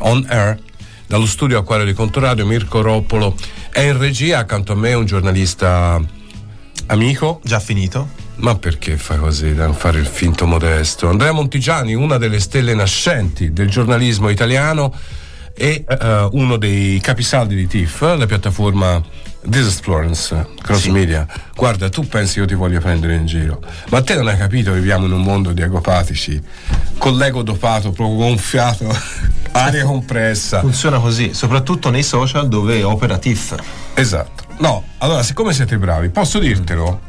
on 0.00 0.26
air, 0.28 0.58
dallo 1.06 1.24
studio 1.24 1.58
Acquario 1.58 1.86
di 1.86 1.94
Contoradio, 1.94 2.44
Mirko 2.44 2.82
Roppolo 2.82 3.34
è 3.70 3.80
in 3.80 3.96
regia, 3.96 4.40
accanto 4.40 4.72
a 4.72 4.76
me 4.76 4.92
un 4.92 5.06
giornalista 5.06 5.98
amico. 6.88 7.40
Già 7.44 7.60
finito? 7.60 8.10
Ma 8.36 8.54
perché 8.56 8.98
fai 8.98 9.16
così, 9.16 9.54
da 9.54 9.72
fare 9.72 9.98
il 9.98 10.06
finto 10.06 10.46
modesto? 10.46 11.08
Andrea 11.08 11.32
Montigiani, 11.32 11.94
una 11.94 12.18
delle 12.18 12.40
stelle 12.40 12.74
nascenti 12.74 13.54
del 13.54 13.70
giornalismo 13.70 14.28
italiano 14.28 14.94
e 15.60 15.84
eh, 15.86 16.28
uno 16.30 16.56
dei 16.56 17.00
capisaldi 17.00 17.56
di 17.56 17.66
TIFF, 17.66 18.16
la 18.16 18.26
piattaforma 18.26 19.02
This 19.50 19.66
is 19.66 19.80
Florence, 19.80 20.46
Cross 20.62 20.86
Media. 20.86 21.26
Guarda, 21.54 21.88
tu 21.88 22.06
pensi 22.06 22.38
io 22.38 22.46
ti 22.46 22.54
voglio 22.54 22.78
prendere 22.78 23.16
in 23.16 23.26
giro, 23.26 23.60
ma 23.88 24.00
te 24.00 24.14
non 24.14 24.28
hai 24.28 24.36
capito, 24.36 24.72
viviamo 24.72 25.06
in 25.06 25.12
un 25.12 25.22
mondo 25.22 25.52
di 25.52 25.60
egopatici, 25.60 26.40
con 26.96 27.16
l'ego 27.16 27.42
dopato, 27.42 27.90
proprio 27.90 28.16
gonfiato, 28.16 28.86
aria 29.52 29.84
compressa. 29.84 30.60
Funziona 30.60 31.00
così, 31.00 31.34
soprattutto 31.34 31.90
nei 31.90 32.04
social 32.04 32.46
dove 32.46 32.84
opera 32.84 33.18
TIFF. 33.18 33.56
Esatto. 33.94 34.44
No, 34.58 34.84
allora, 34.98 35.24
siccome 35.24 35.52
siete 35.52 35.76
bravi, 35.76 36.10
posso 36.10 36.38
dirtelo? 36.38 37.00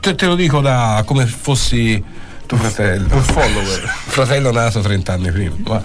Te, 0.00 0.14
te 0.14 0.26
lo 0.26 0.34
dico 0.34 0.60
da 0.60 1.02
come 1.04 1.26
fossi 1.26 2.02
tuo 2.46 2.56
fratello. 2.56 3.14
Un 3.14 3.22
follower. 3.22 3.80
fratello 4.06 4.50
nato 4.50 4.80
30 4.80 5.12
anni 5.12 5.30
prima. 5.30 5.56
Ma, 5.64 5.82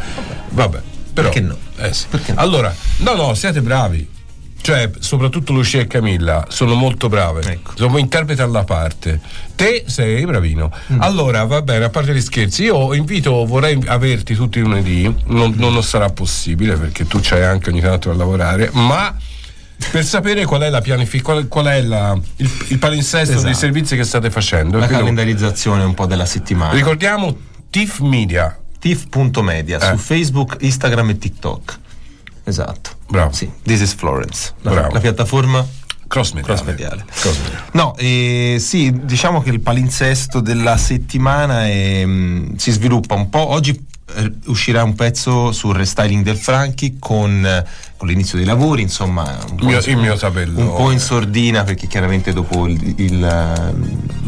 vabbè, 0.50 0.82
però. 1.14 1.30
Perché 1.30 1.42
no? 1.42 1.58
Eh 1.82 1.94
sì. 1.94 2.06
Allora, 2.36 2.74
no, 2.98 3.16
no, 3.16 3.34
siete 3.34 3.62
bravi. 3.62 4.20
Cioè, 4.64 4.92
soprattutto 5.00 5.54
Lucia 5.54 5.80
e 5.80 5.88
Camilla 5.88 6.46
sono 6.50 6.76
molto 6.76 7.10
brave. 7.10 7.42
Ecco. 7.52 7.72
Sono 7.76 7.98
interpreti 7.98 8.42
alla 8.44 8.64
parte. 8.64 9.20
Te 9.56 9.86
sei 9.88 10.24
bravino. 10.24 10.72
Mm. 10.94 11.02
Allora, 11.02 11.44
va 11.46 11.64
bene, 11.64 11.86
a 11.86 11.90
parte 11.90 12.14
gli 12.14 12.22
scherzi, 12.22 12.64
io 12.66 12.94
invito, 12.94 13.44
vorrei 13.48 13.82
averti 13.88 14.36
tutti 14.36 14.60
i 14.60 14.62
lunedì. 14.62 15.12
Non, 15.26 15.54
non 15.58 15.82
sarà 15.82 16.10
possibile 16.10 16.76
perché 16.76 17.08
tu 17.08 17.18
c'hai 17.24 17.42
anche 17.44 17.72
ogni 17.72 17.82
tanto 17.82 18.10
da 18.12 18.16
lavorare, 18.16 18.70
ma 18.74 19.16
per 19.90 20.06
sapere 20.06 20.46
qual 20.46 20.62
è 20.62 20.70
la 20.70 20.80
pianificazione, 20.82 21.48
qual, 21.48 21.64
qual 21.64 21.74
è 21.74 21.82
la- 21.82 22.16
il, 22.36 22.52
il 22.68 22.78
palinsesto 22.78 23.32
Esatto. 23.32 23.46
dei 23.48 23.56
servizi 23.56 23.96
che 23.96 24.04
state 24.04 24.30
facendo. 24.30 24.78
La 24.78 24.86
quindi- 24.86 25.06
calendarizzazione 25.06 25.84
un 25.84 25.96
po' 25.96 26.06
della 26.06 26.28
settimana. 26.28 26.74
Ricordiamo 26.74 27.36
TIF 27.72 27.98
Media. 28.02 28.56
TIF.media 28.82 29.78
Eh. 29.78 29.92
su 29.92 29.98
Facebook, 29.98 30.58
Instagram 30.62 31.10
e 31.12 31.18
TikTok. 31.20 31.80
Esatto. 32.44 32.90
Bravo. 33.08 33.32
Sì, 33.32 33.50
This 33.64 33.82
is 33.82 33.94
Florence. 33.94 34.54
La, 34.62 34.72
Bravo. 34.72 34.94
la 34.94 35.00
piattaforma 35.00 35.66
cross 36.08 36.62
mediale. 36.64 37.06
No, 37.74 37.96
eh, 37.98 38.58
sì, 38.60 38.92
diciamo 39.04 39.42
che 39.42 39.52
il 39.52 39.60
palinsesto 39.62 40.42
della 40.42 40.76
settimana 40.78 41.68
è, 41.68 42.04
mh, 42.04 42.56
si 42.58 42.72
sviluppa 42.72 43.14
un 43.14 43.30
po'. 43.30 43.48
Oggi 43.50 43.86
uscirà 44.46 44.84
un 44.84 44.96
pezzo 44.96 45.52
sul 45.52 45.76
restyling 45.76 46.24
del 46.24 46.38
Franchi 46.38 46.98
con, 47.00 47.46
eh, 47.46 47.66
con 47.98 48.08
l'inizio 48.08 48.38
dei 48.38 48.46
lavori, 48.48 48.82
insomma, 48.82 49.38
un 49.50 49.56
po', 49.58 49.66
Mio- 49.66 49.78
in- 49.78 49.90
il 49.90 49.98
mio 49.98 50.18
un 50.62 50.76
po' 50.76 50.92
in 50.92 51.00
sordina 51.00 51.64
perché 51.64 51.88
chiaramente 51.88 52.34
dopo 52.34 52.68
il, 52.68 52.94
il, 52.98 53.24
eh, 53.24 53.70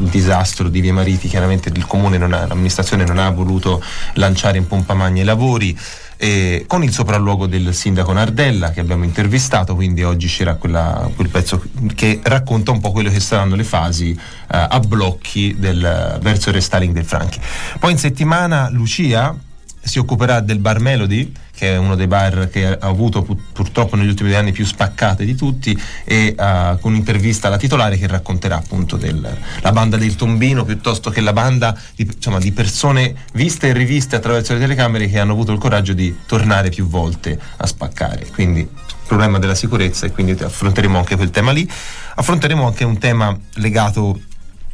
il 0.04 0.10
disastro 0.10 0.70
di 0.70 0.80
Via 0.82 0.94
Mariti, 0.94 1.28
chiaramente 1.28 1.70
il 1.70 1.86
comune, 1.88 2.18
non 2.18 2.34
ha, 2.34 2.46
l'amministrazione 2.48 3.04
non 3.06 3.18
ha 3.20 3.30
voluto 3.30 3.82
lanciare 4.14 4.58
in 4.58 4.68
pompa 4.68 4.94
magna 4.94 5.22
i 5.22 5.26
lavori. 5.26 5.78
eh, 6.18 6.64
con 6.68 6.84
il 6.84 6.94
sopralluogo 6.94 7.48
del 7.48 7.74
sindaco 7.74 8.14
Nardella 8.14 8.70
che 8.72 8.80
abbiamo 8.80 9.04
intervistato, 9.04 9.76
quindi 9.76 10.04
oggi 10.04 10.28
c'era 10.28 10.56
quella- 10.56 11.10
quel 11.18 11.28
pezzo 11.28 11.62
che 11.96 12.22
racconta 12.24 12.72
un 12.72 12.80
po' 12.80 12.92
quello 12.94 13.10
che 13.10 13.20
saranno 13.20 13.56
le 13.56 13.66
fasi 13.66 14.12
eh, 14.12 14.18
a 14.48 14.80
blocchi 14.80 15.56
del- 15.60 16.20
verso 16.22 16.48
il 16.50 16.56
restyling 16.56 16.94
del 16.94 17.04
Franchi. 17.04 17.42
Poi 17.78 17.92
in 17.92 17.98
settimana 17.98 18.70
Lucia 18.70 19.36
si 19.84 20.00
occuperà 20.00 20.40
del 20.40 20.60
Bar 20.60 20.80
Melody, 20.80 21.32
che 21.56 21.74
è 21.74 21.78
uno 21.78 21.96
dei 21.96 22.08
bar 22.08 22.50
che 22.50 22.66
ha 22.66 22.78
avuto 22.80 23.22
pu- 23.22 23.38
purtroppo 23.52 23.96
negli 23.96 24.08
ultimi 24.08 24.30
due 24.30 24.38
anni 24.38 24.52
più 24.52 24.66
spaccate 24.66 25.26
di 25.26 25.36
tutti, 25.36 25.80
e 26.06 26.36
eh, 26.38 26.78
con 26.80 26.92
un'intervista 26.92 27.48
alla 27.48 27.58
titolare 27.58 27.98
che 27.98 28.08
racconterà 28.08 28.58
appunto 28.58 28.96
della 28.96 29.36
banda 29.72 29.98
del 29.98 30.16
Tombino 30.16 30.64
piuttosto 30.64 31.10
che 31.10 31.22
la 31.22 31.34
banda 31.34 31.78
di, 31.96 32.10
insomma, 32.12 32.40
di 32.40 32.52
persone 32.52 33.14
viste 33.34 33.68
e 33.68 33.74
riviste 33.74 34.16
attraverso 34.16 34.54
le 34.54 34.60
telecamere 34.60 35.08
che 35.10 35.20
hanno 35.20 35.34
avuto 35.34 35.52
il 35.52 35.60
coraggio 35.60 35.94
di 35.94 36.16
tornare 36.26 36.70
più 36.70 36.88
volte 36.88 37.40
a 37.58 37.68
spaccare. 37.68 38.28
Quindi 38.34 38.68
problema 39.06 39.38
della 39.38 39.56
sicurezza 39.56 40.06
e 40.06 40.12
quindi 40.12 40.32
affronteremo 40.32 40.98
anche 40.98 41.16
quel 41.16 41.30
tema 41.30 41.52
lì. 41.52 41.70
Affronteremo 42.16 42.66
anche 42.66 42.84
un 42.84 42.98
tema 42.98 43.38
legato 43.56 44.20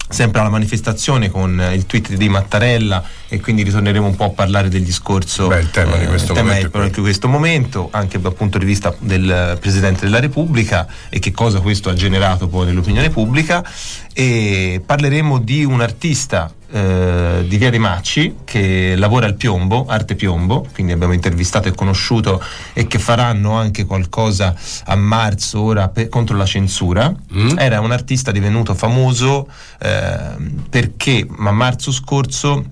sempre 0.07 0.39
alla 0.39 0.49
manifestazione 0.49 1.29
con 1.29 1.61
il 1.73 1.85
tweet 1.85 2.13
di 2.13 2.29
Mattarella 2.29 3.03
e 3.29 3.39
quindi 3.39 3.61
ritorneremo 3.63 4.05
un 4.05 4.15
po' 4.15 4.25
a 4.25 4.29
parlare 4.29 4.69
del 4.69 4.83
discorso 4.83 5.47
Beh, 5.47 5.59
il 5.59 5.69
tema 5.69 5.95
di 5.97 6.05
questo 6.07 6.33
il 6.33 6.37
tema 6.39 6.49
momento 6.51 6.77
è 6.77 6.81
anche 6.81 7.01
questo 7.01 7.27
momento 7.27 7.87
anche 7.91 8.19
dal 8.19 8.33
punto 8.33 8.57
di 8.57 8.65
vista 8.65 8.93
del 8.99 9.29
eh, 9.29 9.57
Presidente 9.59 10.05
della 10.05 10.19
Repubblica 10.19 10.87
e 11.09 11.19
che 11.19 11.31
cosa 11.31 11.59
questo 11.59 11.89
ha 11.89 11.93
generato 11.93 12.47
poi 12.47 12.65
nell'opinione 12.65 13.09
pubblica. 13.09 13.63
E 14.11 14.81
parleremo 14.85 15.37
di 15.37 15.63
un 15.63 15.79
artista 15.79 16.51
eh, 16.71 17.45
di 17.47 17.57
Via 17.57 17.69
dei 17.69 17.79
Macci 17.79 18.37
che 18.43 18.95
lavora 18.95 19.27
al 19.27 19.35
piombo, 19.35 19.85
arte 19.87 20.15
piombo, 20.15 20.67
quindi 20.73 20.91
abbiamo 20.91 21.13
intervistato 21.13 21.67
e 21.67 21.73
conosciuto 21.73 22.43
e 22.73 22.87
che 22.87 22.99
faranno 22.99 23.53
anche 23.53 23.85
qualcosa 23.85 24.53
a 24.85 24.95
marzo 24.95 25.61
ora 25.61 25.87
per- 25.87 26.09
contro 26.09 26.35
la 26.35 26.45
censura. 26.45 27.13
Era 27.55 27.79
un 27.79 27.91
artista 27.91 28.31
divenuto 28.31 28.73
famoso 28.73 29.47
ehm, 29.79 30.65
perché 30.69 31.25
a 31.37 31.51
marzo 31.51 31.91
scorso 31.91 32.65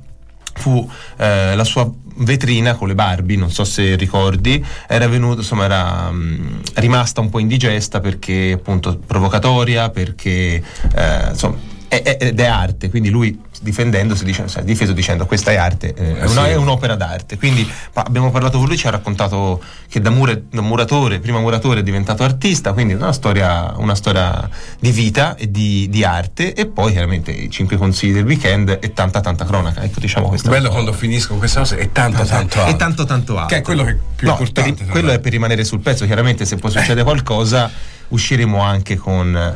fu 0.58 0.90
eh, 1.18 1.56
la 1.56 1.64
sua 1.64 1.90
vetrina 2.20 2.74
con 2.74 2.88
le 2.88 2.96
Barbie, 2.96 3.38
non 3.38 3.52
so 3.52 3.64
se 3.64 3.96
ricordi, 3.96 4.64
era 4.88 5.08
venuta, 5.08 5.42
insomma, 5.42 5.66
era 5.66 6.10
mh, 6.12 6.62
rimasta 6.76 7.22
un 7.22 7.30
po' 7.30 7.40
indigesta 7.40 8.00
perché 8.00 8.54
appunto 8.54 8.98
provocatoria, 8.98 9.90
perché 9.90 10.64
eh, 10.96 11.28
insomma 11.30 11.76
è- 11.88 12.18
ed 12.20 12.40
è 12.40 12.46
arte, 12.46 12.90
quindi 12.90 13.10
lui 13.10 13.40
difendendosi 13.60 14.24
dice, 14.24 14.48
si 14.48 14.60
è 14.60 14.64
difeso 14.64 14.94
dicendo 14.94 15.26
questa 15.26 15.52
è 15.52 15.56
arte, 15.56 15.94
eh, 15.96 16.18
è, 16.20 16.24
Eh 16.24 16.28
una- 16.28 16.44
sì. 16.46 16.50
è 16.52 16.56
un'opera 16.56 16.96
d'arte. 16.96 17.38
Quindi 17.38 17.68
pa- 17.92 18.04
abbiamo 18.06 18.30
parlato 18.30 18.58
con 18.60 18.68
lui, 18.68 18.78
ci 18.78 18.86
ha 18.88 18.92
raccontato 18.92 19.62
che 19.90 20.00
da, 20.00 20.10
mure- 20.12 20.44
da 20.52 20.62
muratore, 20.62 21.20
prima 21.20 21.40
muratore 21.40 21.80
è 21.80 21.84
diventato 21.84 22.24
artista, 22.24 22.74
quindi 22.74 22.94
una 22.94 23.12
storia, 23.14 23.74
una 23.78 23.96
storia 23.96 24.48
di 24.80 24.92
vita 24.92 25.36
e 25.36 25.50
di, 25.50 25.88
di 25.90 26.04
arte 26.04 26.54
e 26.54 26.68
poi 26.68 26.92
chiaramente 26.92 27.32
i 27.32 27.50
cinque 27.50 27.78
consigli 27.78 28.14
del 28.14 28.26
weekend 28.26 28.78
e 28.80 28.94
tanta 28.94 29.22
tanta 29.22 29.46
cronaca. 29.46 29.82
Ecco 29.82 30.00
diciamo 30.00 30.28
questa 30.28 30.50
Bello 30.50 30.70
quando 30.70 30.94
finisco 30.94 31.36
queste 31.36 31.60
cose 31.60 31.78
e 31.78 31.92
tanto 31.92 32.18
tanto 32.26 32.60
altro. 32.62 32.66
e 32.68 32.76
tanto 32.76 33.06
tanto 33.06 33.34
altro. 33.38 33.48
Che 33.48 33.58
è 33.58 33.62
quello 33.62 33.84
che 33.84 33.92
è 33.92 33.98
più 34.16 34.28
No, 34.28 34.34
importante. 34.34 34.84
per- 34.84 34.88
quello 34.92 35.12
è 35.12 35.20
per 35.20 35.32
rimanere 35.32 35.64
sul 35.64 35.80
pezzo, 35.80 36.06
chiaramente 36.06 36.46
se 36.46 36.58
poi 36.58 36.70
succede 36.72 37.02
qualcosa 37.04 37.72
usciremo 38.10 38.62
anche 38.62 38.96
con, 38.96 39.56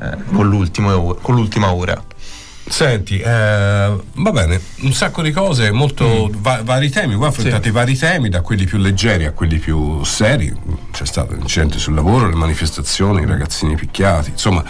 eh, 0.00 0.16
con, 0.32 0.48
l'ultimo- 0.48 1.14
con 1.14 1.34
l'ultima 1.34 1.72
ora. 1.72 2.02
Senti, 2.68 3.18
eh, 3.18 3.24
va 3.24 4.30
bene, 4.30 4.60
un 4.82 4.92
sacco 4.92 5.22
di 5.22 5.32
cose, 5.32 5.72
molto 5.72 6.30
va- 6.38 6.62
vari 6.62 6.88
temi, 6.88 7.16
voi 7.16 7.26
affrontate 7.28 7.64
Sì. 7.64 7.70
vari 7.70 7.96
temi, 7.96 8.28
da 8.28 8.42
quelli 8.42 8.64
più 8.64 8.78
leggeri 8.78 9.24
a 9.24 9.32
quelli 9.32 9.58
più 9.58 10.04
seri, 10.04 10.54
c'è 10.92 11.04
stato 11.04 11.34
l'incidente 11.34 11.78
sul 11.78 11.94
lavoro, 11.94 12.28
le 12.28 12.36
manifestazioni, 12.36 13.22
i 13.22 13.26
ragazzini 13.26 13.74
picchiati, 13.74 14.30
insomma, 14.30 14.62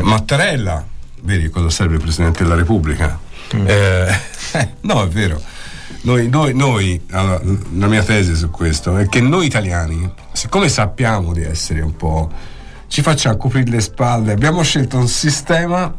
Mattarella, 0.00 0.82
vedi 1.22 1.50
cosa 1.50 1.68
serve 1.68 1.96
il 1.96 2.00
Presidente 2.00 2.42
della 2.44 2.54
Repubblica? 2.54 3.18
Eh, 3.50 4.06
eh, 4.52 4.68
no, 4.80 5.02
è 5.02 5.08
vero. 5.08 5.38
Noi, 6.02 6.28
noi, 6.28 6.54
noi 6.54 7.00
allora, 7.10 7.40
la 7.76 7.86
mia 7.88 8.02
tesi 8.02 8.34
su 8.34 8.50
questo 8.50 8.96
è 8.96 9.06
che 9.08 9.20
noi 9.20 9.46
italiani, 9.46 10.10
siccome 10.32 10.68
sappiamo 10.68 11.32
di 11.32 11.42
essere 11.42 11.80
un 11.82 11.94
po', 11.96 12.30
ci 12.94 13.02
facciamo 13.02 13.36
coprire 13.36 13.68
le 13.72 13.80
spalle, 13.80 14.30
abbiamo 14.30 14.62
scelto 14.62 14.96
un 14.98 15.08
sistema 15.08 15.92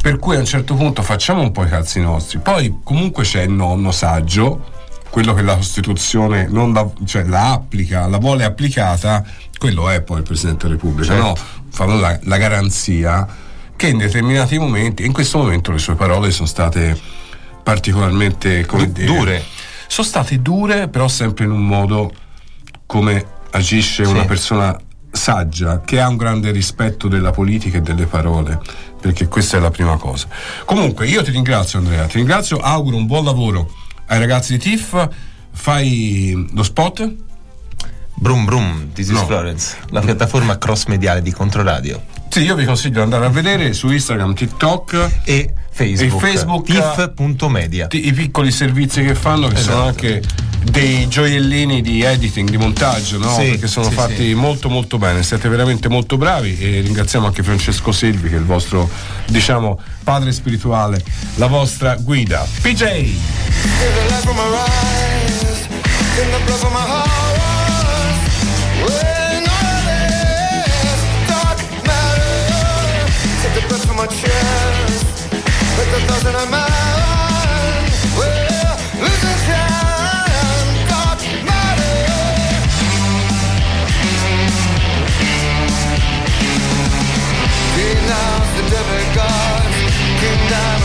per 0.00 0.18
cui 0.18 0.34
a 0.36 0.38
un 0.38 0.46
certo 0.46 0.74
punto 0.74 1.02
facciamo 1.02 1.42
un 1.42 1.52
po' 1.52 1.62
i 1.62 1.68
cazzi 1.68 2.00
nostri, 2.00 2.38
poi 2.38 2.78
comunque 2.82 3.22
c'è 3.22 3.42
il 3.42 3.50
nonno 3.50 3.92
saggio, 3.92 4.64
quello 5.10 5.34
che 5.34 5.42
la 5.42 5.56
Costituzione 5.56 6.46
non 6.48 6.72
la, 6.72 6.90
cioè, 7.04 7.24
la 7.24 7.52
applica, 7.52 8.06
la 8.06 8.16
vuole 8.16 8.44
applicata, 8.44 9.22
quello 9.58 9.90
è 9.90 10.00
poi 10.00 10.20
il 10.20 10.22
Presidente 10.22 10.62
della 10.68 10.78
Repubblica, 10.80 11.12
Certo. 11.12 11.26
no? 11.26 11.34
Fanno 11.68 12.00
la, 12.00 12.18
la 12.22 12.36
garanzia 12.38 13.26
che 13.76 13.88
in 13.88 13.98
determinati 13.98 14.56
momenti, 14.58 15.04
in 15.04 15.12
questo 15.12 15.36
momento 15.36 15.70
le 15.70 15.78
sue 15.78 15.96
parole 15.96 16.30
sono 16.30 16.48
state 16.48 16.98
particolarmente 17.62 18.64
come 18.64 18.86
Du- 18.86 18.92
dire, 18.92 19.06
dure. 19.06 19.44
Sono 19.86 20.06
state 20.06 20.40
dure, 20.40 20.88
però 20.88 21.08
sempre 21.08 21.44
in 21.44 21.50
un 21.50 21.66
modo 21.66 22.10
come 22.86 23.22
agisce 23.50 24.02
una 24.04 24.24
persona 24.24 24.74
saggia 25.12 25.82
che 25.82 26.00
ha 26.00 26.08
un 26.08 26.16
grande 26.16 26.50
rispetto 26.50 27.06
della 27.06 27.30
politica 27.30 27.78
e 27.78 27.80
delle 27.82 28.06
parole, 28.06 28.60
perché 29.00 29.28
questa 29.28 29.58
è 29.58 29.60
la 29.60 29.70
prima 29.70 29.96
cosa. 29.96 30.26
Comunque, 30.64 31.06
io 31.06 31.22
ti 31.22 31.30
ringrazio 31.30 31.78
Andrea, 31.78 32.06
ti 32.06 32.16
ringrazio, 32.16 32.58
auguro 32.58 32.96
un 32.96 33.06
buon 33.06 33.24
lavoro 33.24 33.70
ai 34.06 34.18
ragazzi 34.18 34.52
di 34.52 34.58
TIFF, 34.58 35.08
fai 35.52 36.48
lo 36.52 36.62
spot? 36.62 37.14
Brum 38.22 38.44
Brum, 38.44 38.92
This 38.92 39.08
is 39.08 39.20
Florence, 39.24 39.76
la 39.90 39.98
piattaforma 39.98 40.56
cross 40.56 40.84
mediale 40.86 41.22
di 41.22 41.32
Controradio. 41.32 42.04
Sì, 42.28 42.42
io 42.42 42.54
vi 42.54 42.64
consiglio 42.64 42.94
di 42.94 43.00
andare 43.00 43.26
a 43.26 43.30
vedere 43.30 43.72
su 43.72 43.90
Instagram, 43.90 44.34
TikTok 44.34 45.10
e 45.24 45.52
Facebook, 45.72 46.22
e 46.22 46.36
Facebook 46.36 46.64
tif.media. 47.16 47.88
ti- 47.88 48.06
i 48.06 48.12
piccoli 48.12 48.52
servizi 48.52 49.02
che 49.02 49.16
fanno 49.16 49.48
che 49.48 49.56
sono 49.56 49.88
Esatto. 49.88 49.88
anche 49.88 50.22
dei 50.70 51.08
gioiellini 51.08 51.82
di 51.82 52.02
editing, 52.02 52.48
di 52.48 52.56
montaggio, 52.58 53.18
no? 53.18 53.34
Sì, 53.34 53.48
Perché 53.50 53.66
sono 53.66 53.88
sì, 53.88 53.94
fatti 53.94 54.26
sì. 54.28 54.34
molto 54.34 54.68
molto 54.68 54.98
bene, 54.98 55.24
siete 55.24 55.48
veramente 55.48 55.88
molto 55.88 56.16
bravi 56.16 56.56
e 56.60 56.80
ringraziamo 56.80 57.26
anche 57.26 57.42
Francesco 57.42 57.90
Silvi 57.90 58.28
che 58.28 58.36
è 58.36 58.38
il 58.38 58.44
vostro, 58.44 58.88
diciamo, 59.26 59.80
padre 60.04 60.30
spirituale, 60.30 61.02
la 61.34 61.48
vostra 61.48 61.96
guida. 61.96 62.46
PJ! 62.60 63.10
stop 90.52 90.81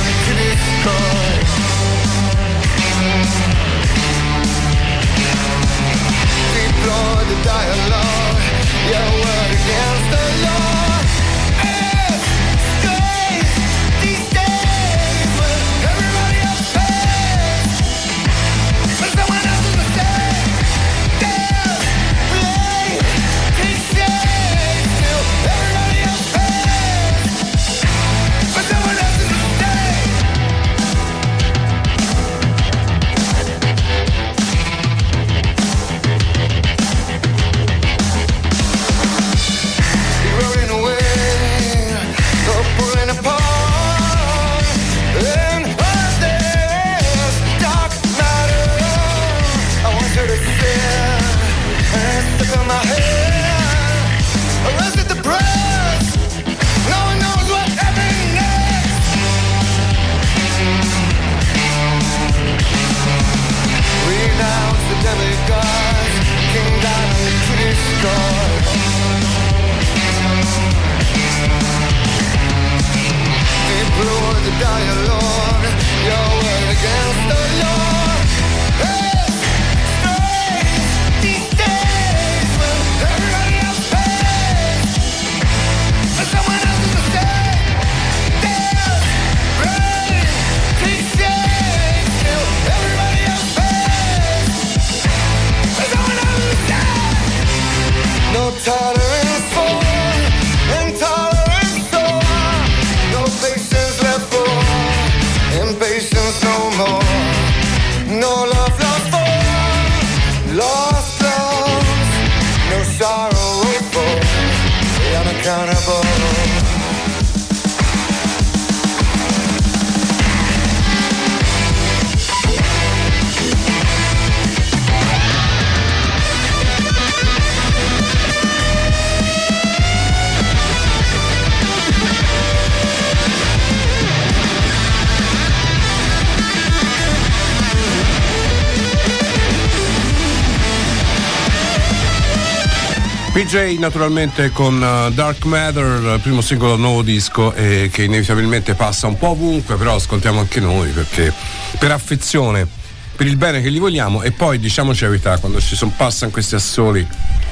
Naturalmente 143.58 144.52
con 144.52 144.76
uh, 144.76 145.12
Dark 145.12 145.44
Matter, 145.46 146.20
primo 146.20 146.42
singolo 146.42 146.76
nuovo 146.76 147.02
disco 147.02 147.54
eh, 147.54 147.90
che 147.92 148.04
inevitabilmente 148.04 148.76
passa 148.76 149.08
un 149.08 149.18
po' 149.18 149.30
ovunque, 149.30 149.78
però 149.78 149.96
ascoltiamo 149.96 150.40
anche 150.40 150.60
noi 150.60 150.92
perché 150.92 151.34
per 151.80 151.92
affezione, 151.92 152.68
per 153.16 153.26
il 153.26 153.36
bene 153.36 153.60
che 153.62 153.72
gli 153.72 153.80
vogliamo 153.80 154.22
e 154.22 154.32
poi 154.32 154.60
diciamoci 154.60 155.02
la 155.04 155.10
verità, 155.10 155.40
quando 155.40 155.60
ci 155.60 155.76
son, 155.76 155.92
passano 155.96 156.32
questi 156.32 156.54
assoli 156.54 157.06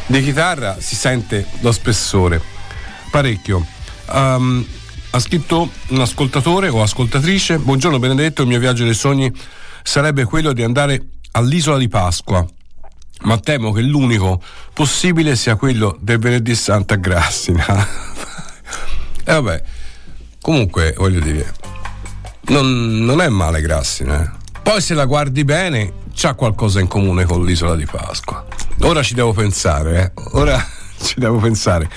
di 0.05 0.23
chitarra 0.23 0.77
si 0.79 0.95
sente 0.95 1.47
lo 1.61 1.71
spessore 1.71 2.39
parecchio. 3.09 3.65
Um, 4.11 4.63
ha 5.09 5.19
scritto 5.19 5.71
un 5.87 6.01
ascoltatore 6.01 6.69
o 6.69 6.83
ascoltatrice, 6.83 7.57
buongiorno 7.57 7.97
Benedetto, 7.97 8.43
il 8.43 8.47
mio 8.47 8.59
viaggio 8.59 8.83
dei 8.83 8.93
sogni 8.93 9.33
sarebbe 9.81 10.23
quello 10.25 10.53
di 10.53 10.61
andare 10.61 11.01
all'isola 11.31 11.79
di 11.79 11.87
Pasqua 11.87 12.45
ma 13.21 13.37
temo 13.37 13.71
che 13.71 13.81
l'unico 13.81 14.41
possibile 14.73 15.35
sia 15.35 15.55
quello 15.55 15.97
del 15.99 16.19
venerdì 16.19 16.55
santo 16.55 16.93
a 16.93 16.97
Grassina. 16.97 17.65
e 19.23 19.31
vabbè, 19.33 19.63
comunque 20.41 20.93
voglio 20.97 21.19
dire, 21.19 21.53
non, 22.47 23.03
non 23.05 23.21
è 23.21 23.29
male 23.29 23.61
Grassina. 23.61 24.21
eh. 24.23 24.43
Poi 24.61 24.81
se 24.81 24.93
la 24.93 25.05
guardi 25.05 25.43
bene, 25.43 25.93
c'ha 26.13 26.33
qualcosa 26.33 26.79
in 26.79 26.87
comune 26.87 27.25
con 27.25 27.45
l'isola 27.45 27.75
di 27.75 27.85
Pasqua. 27.85 28.45
Ora 28.81 29.03
ci 29.03 29.13
devo 29.13 29.31
pensare, 29.31 30.13
eh. 30.15 30.21
Ora 30.33 30.63
ci 31.01 31.15
devo 31.17 31.37
pensare. 31.37 31.89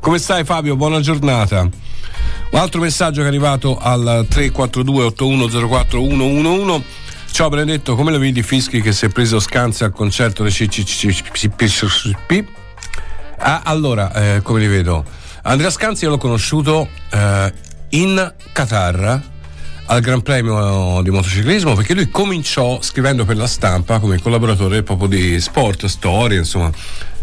Come 0.00 0.18
stai 0.18 0.44
Fabio? 0.44 0.76
Buona 0.76 1.00
giornata. 1.00 1.60
Un 1.60 2.58
altro 2.58 2.80
messaggio 2.80 3.20
che 3.20 3.26
è 3.26 3.28
arrivato 3.28 3.78
al 3.78 4.26
342 4.28 5.04
8104 5.04 6.00
Ciao 7.34 7.48
Benedetto, 7.48 7.96
come 7.96 8.12
lo 8.12 8.20
vedi 8.20 8.44
Fischi 8.44 8.80
che 8.80 8.92
si 8.92 9.06
è 9.06 9.08
preso 9.08 9.40
scansi 9.40 9.82
al 9.82 9.90
concerto 9.90 10.44
del 10.44 10.52
CCCP? 10.52 12.44
Ah, 13.38 13.62
allora, 13.64 14.36
eh, 14.36 14.40
come 14.40 14.60
li 14.60 14.68
vedo? 14.68 15.04
Andrea 15.42 15.68
Scanzi 15.68 16.06
l'ho 16.06 16.16
conosciuto 16.16 16.88
eh, 17.10 17.52
in 17.88 18.34
Qatar 18.52 19.22
al 19.86 20.00
Gran 20.00 20.22
Premio 20.22 21.02
di 21.02 21.10
motociclismo 21.10 21.74
perché 21.74 21.94
lui 21.94 22.08
cominciò 22.08 22.80
scrivendo 22.80 23.24
per 23.24 23.36
la 23.36 23.48
stampa 23.48 23.98
come 23.98 24.20
collaboratore 24.20 24.84
proprio 24.84 25.08
di 25.08 25.40
sport, 25.40 25.86
storie, 25.86 26.38
insomma. 26.38 26.70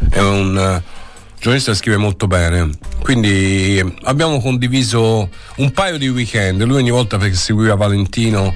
È 0.09 0.19
un 0.19 0.57
eh, 0.57 0.83
giornalista 1.39 1.71
che 1.71 1.77
scrive 1.77 1.95
molto 1.95 2.27
bene. 2.27 2.69
Quindi 3.01 3.81
abbiamo 4.03 4.41
condiviso 4.41 5.29
un 5.55 5.71
paio 5.71 5.97
di 5.97 6.09
weekend, 6.09 6.61
lui 6.63 6.79
ogni 6.79 6.91
volta 6.91 7.17
perché 7.17 7.37
seguiva 7.37 7.75
Valentino 7.75 8.53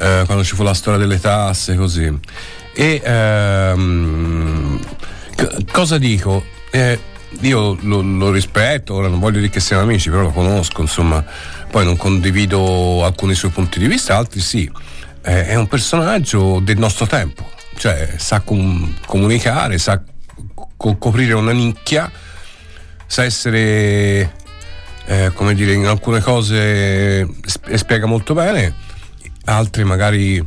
eh, 0.00 0.22
quando 0.24 0.42
ci 0.42 0.54
fu 0.54 0.62
la 0.62 0.74
storia 0.74 0.98
delle 0.98 1.20
tasse, 1.20 1.76
così. 1.76 2.18
E 2.72 3.02
ehm, 3.04 4.80
c- 5.36 5.70
cosa 5.70 5.98
dico? 5.98 6.42
Eh, 6.70 6.98
io 7.40 7.76
lo, 7.82 8.00
lo, 8.00 8.30
rispetto, 8.30 8.94
ora 8.94 9.08
non 9.08 9.20
voglio 9.20 9.38
dire 9.38 9.50
che 9.50 9.60
siamo 9.60 9.82
amici, 9.82 10.08
però 10.08 10.22
lo 10.22 10.30
conosco, 10.30 10.80
insomma, 10.80 11.22
poi 11.70 11.84
non 11.84 11.96
condivido 11.96 13.04
alcuni 13.04 13.34
suoi 13.34 13.50
punti 13.50 13.78
di 13.78 13.86
vista, 13.86 14.16
altri 14.16 14.40
sì. 14.40 14.70
Eh, 15.22 15.46
è 15.48 15.54
un 15.54 15.68
personaggio 15.68 16.60
del 16.60 16.78
nostro 16.78 17.06
tempo, 17.06 17.46
cioè 17.76 18.14
sa 18.16 18.40
com- 18.40 18.94
comunicare, 19.04 19.76
sa 19.76 20.02
co- 20.76 20.96
coprire 20.96 21.34
una 21.34 21.52
nicchia, 21.52 22.10
sa 23.06 23.24
essere, 23.24 24.32
eh, 25.04 25.30
come 25.34 25.52
dire, 25.54 25.74
in 25.74 25.84
alcune 25.86 26.20
cose 26.20 27.28
sp- 27.44 27.74
spiega 27.74 28.06
molto 28.06 28.32
bene, 28.32 28.74
altre 29.50 29.84
magari, 29.84 30.44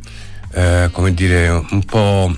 eh, 0.54 0.89
come 0.91 1.14
dire, 1.14 1.49
un 1.49 1.84
po' 1.84 2.36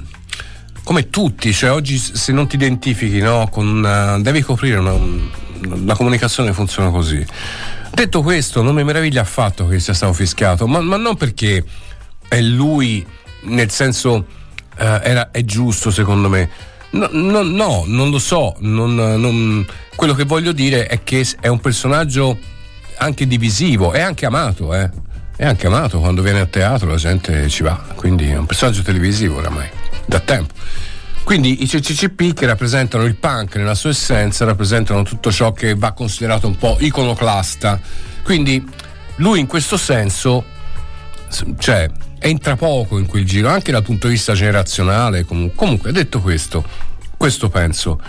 come 0.83 1.09
tutti, 1.09 1.51
cioè 1.53 1.71
oggi 1.71 1.97
se 1.97 2.31
non 2.31 2.47
ti 2.47 2.55
identifichi 2.55 3.19
no, 3.19 3.47
con 3.49 3.67
una, 3.67 4.19
devi 4.19 4.41
coprire 4.41 4.77
una, 4.77 4.93
la 5.85 5.95
comunicazione 5.95 6.53
funziona 6.53 6.89
così. 6.89 7.25
Detto 7.91 8.21
questo, 8.21 8.61
non 8.61 8.75
mi 8.75 8.83
meraviglia 8.83 9.21
affatto 9.21 9.67
che 9.67 9.79
sia 9.79 9.93
stato 9.93 10.13
fischiato, 10.13 10.67
ma, 10.67 10.81
ma 10.81 10.97
non 10.97 11.15
perché 11.15 11.63
è 12.27 12.41
lui, 12.41 13.05
nel 13.43 13.71
senso 13.71 14.25
eh, 14.77 14.99
era, 15.03 15.31
è 15.31 15.43
giusto 15.43 15.91
secondo 15.91 16.29
me. 16.29 16.49
No, 16.91 17.09
no, 17.11 17.41
no 17.41 17.83
non 17.87 18.09
lo 18.09 18.19
so. 18.19 18.55
Non, 18.59 18.95
non, 18.95 19.65
quello 19.95 20.13
che 20.13 20.23
voglio 20.23 20.51
dire 20.51 20.87
è 20.87 21.03
che 21.03 21.25
è 21.39 21.47
un 21.47 21.59
personaggio 21.59 22.37
anche 22.97 23.27
divisivo, 23.27 23.91
è 23.91 24.01
anche 24.01 24.25
amato, 24.25 24.73
eh. 24.73 24.89
È 25.37 25.45
anche 25.45 25.67
amato 25.67 25.99
quando 25.99 26.21
viene 26.21 26.39
a 26.39 26.45
teatro, 26.45 26.89
la 26.89 26.95
gente 26.95 27.49
ci 27.49 27.63
va. 27.63 27.75
Quindi 27.95 28.29
è 28.29 28.37
un 28.37 28.45
personaggio 28.45 28.81
televisivo 28.81 29.37
oramai, 29.37 29.69
da 30.05 30.19
tempo. 30.21 30.53
Quindi 31.25 31.63
i 31.63 31.67
CCCP 31.67 32.33
che 32.33 32.45
rappresentano 32.45 33.03
il 33.03 33.15
punk 33.15 33.55
nella 33.55 33.75
sua 33.75 33.89
essenza, 33.89 34.45
rappresentano 34.45 35.03
tutto 35.03 35.31
ciò 35.31 35.51
che 35.51 35.75
va 35.75 35.91
considerato 35.91 36.47
un 36.47 36.55
po' 36.55 36.77
iconoclasta. 36.79 37.81
Quindi 38.23 38.63
lui 39.17 39.39
in 39.39 39.47
questo 39.47 39.75
senso, 39.75 40.45
cioè, 41.57 41.89
entra 42.19 42.55
poco 42.55 42.97
in 42.97 43.05
quel 43.05 43.25
giro, 43.25 43.49
anche 43.49 43.71
dal 43.71 43.83
punto 43.83 44.07
di 44.07 44.13
vista 44.13 44.33
generazionale. 44.33 45.25
Comunque, 45.25 45.91
detto 45.91 46.21
questo, 46.21 46.63
questo 47.17 47.49
penso 47.49 47.99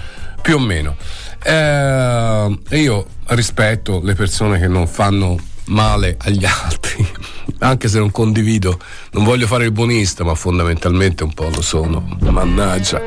più 0.42 0.56
o 0.56 0.60
meno. 0.60 0.96
Eh, 1.42 2.58
io 2.70 3.06
rispetto 3.28 4.00
le 4.04 4.14
persone 4.14 4.60
che 4.60 4.68
non 4.68 4.86
fanno 4.86 5.36
male 5.66 6.16
agli 6.20 6.44
altri, 6.44 7.06
anche 7.60 7.88
se 7.88 7.98
non 7.98 8.10
condivido, 8.10 8.78
non 9.12 9.24
voglio 9.24 9.46
fare 9.46 9.64
il 9.64 9.72
buonista, 9.72 10.24
ma 10.24 10.34
fondamentalmente 10.34 11.24
un 11.24 11.32
po' 11.32 11.48
lo 11.48 11.62
sono. 11.62 12.16
Mannaggia, 12.20 13.02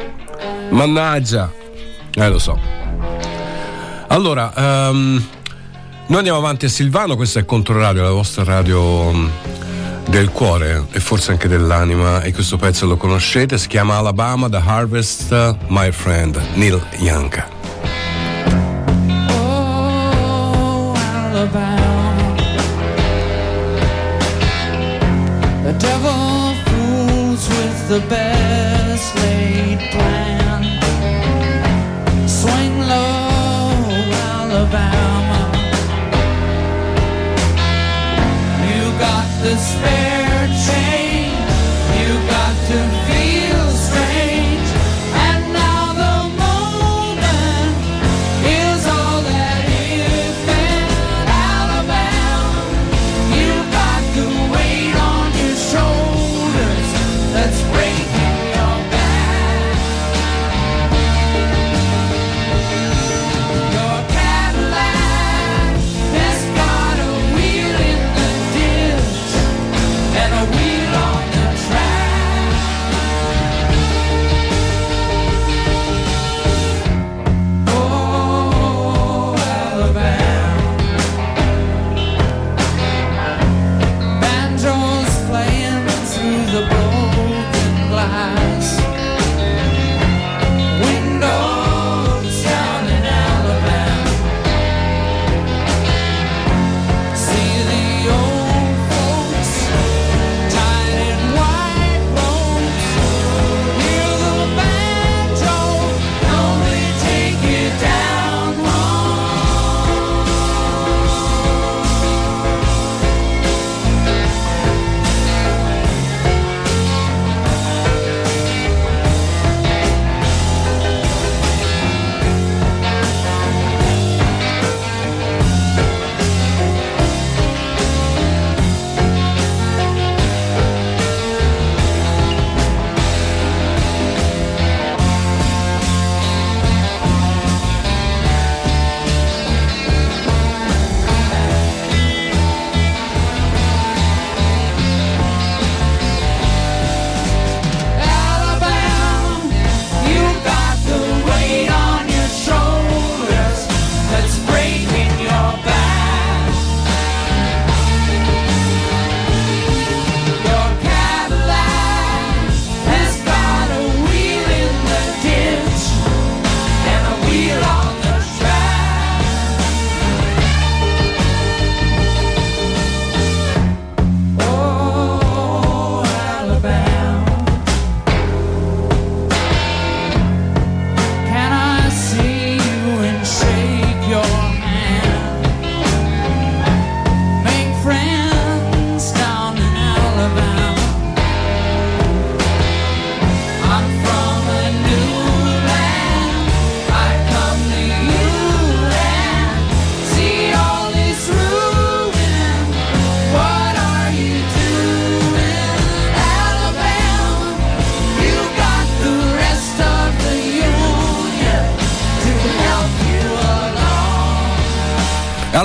mannaggia, 0.70 1.51
eh 2.14 2.30
lo 2.30 2.39
so. 2.39 2.60
Allora, 4.07 4.51
um, 4.55 5.24
noi 6.07 6.18
andiamo 6.18 6.39
avanti 6.39 6.66
a 6.66 6.70
Silvano, 6.70 7.16
questa 7.16 7.39
è 7.39 7.45
Controradio, 7.45 8.01
la 8.01 8.10
vostra 8.10 8.43
radio 8.43 8.82
um, 8.82 9.30
del 10.10 10.30
cuore 10.32 10.88
e 10.91 10.99
forse 10.99 11.32
anche 11.32 11.47
dell'anima 11.47 12.22
e 12.24 12.34
questo 12.34 12.57
pezzo 12.57 12.88
lo 12.88 12.97
conoscete, 12.97 13.60
si 13.60 13.68
chiama 13.68 13.97
Alabama 13.97 14.49
The 14.49 14.62
Harvest, 14.66 15.57
My 15.68 15.91
Friend, 15.91 16.41
Neil 16.55 16.84
Young. 16.97 17.43
Oh, 19.30 20.93
Alabama. 20.93 21.89
Devil 25.80 26.56
fools 26.68 27.48
with 27.50 27.80
the 27.90 28.02
best 28.08 29.16
laid 29.16 29.80
plan. 29.94 30.62
Swing 32.28 32.76
low, 32.80 33.72
Alabama. 34.36 35.44
You 38.70 38.84
got 39.00 39.28
the 39.44 39.56
spare 39.58 40.19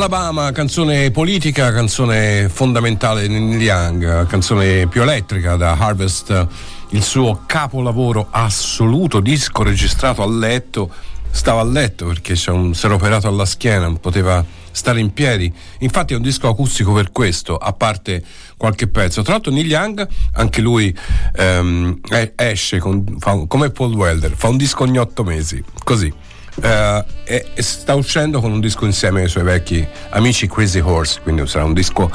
Alabama, 0.04 0.52
canzone 0.52 1.10
politica, 1.10 1.72
canzone 1.72 2.50
fondamentale 2.50 3.26
di 3.26 3.38
Neil 3.38 3.62
Young, 3.62 4.26
canzone 4.26 4.86
più 4.86 5.00
elettrica 5.00 5.56
da 5.56 5.72
Harvest, 5.78 6.46
il 6.90 7.02
suo 7.02 7.44
capolavoro 7.46 8.26
assoluto, 8.30 9.20
disco 9.20 9.62
registrato 9.62 10.22
a 10.22 10.28
letto, 10.28 10.92
stava 11.30 11.62
a 11.62 11.64
letto 11.64 12.04
perché 12.04 12.36
si 12.36 12.50
era 12.50 12.92
operato 12.92 13.28
alla 13.28 13.46
schiena, 13.46 13.86
non 13.86 13.98
poteva 13.98 14.44
stare 14.72 15.00
in 15.00 15.10
piedi. 15.14 15.50
Infatti 15.78 16.12
è 16.12 16.16
un 16.16 16.22
disco 16.22 16.48
acustico 16.48 16.92
per 16.92 17.10
questo, 17.10 17.56
a 17.56 17.72
parte 17.72 18.22
qualche 18.58 18.88
pezzo. 18.88 19.22
Tra 19.22 19.32
l'altro 19.32 19.52
Neil 19.52 19.70
Young, 19.70 20.06
anche 20.34 20.60
lui 20.60 20.94
ehm, 21.34 22.00
esce 22.36 22.78
con, 22.78 23.16
fa, 23.20 23.42
come 23.48 23.70
Paul 23.70 23.94
Welder, 23.94 24.34
fa 24.36 24.48
un 24.48 24.58
disco 24.58 24.82
ogni 24.82 24.98
otto 24.98 25.24
mesi, 25.24 25.64
così 25.82 26.12
Uh, 26.56 27.04
e, 27.24 27.46
e, 27.52 27.62
sta 27.62 27.94
uscendo 27.94 28.40
con 28.40 28.52
un 28.52 28.60
disco 28.60 28.84
insieme 28.86 29.22
ai 29.22 29.28
suoi 29.28 29.42
vecchi 29.42 29.86
amici 30.10 30.48
Crazy 30.48 30.78
Horse, 30.78 31.20
quindi 31.20 31.44
sarà 31.48 31.64
un 31.64 31.72
disco 31.72 32.10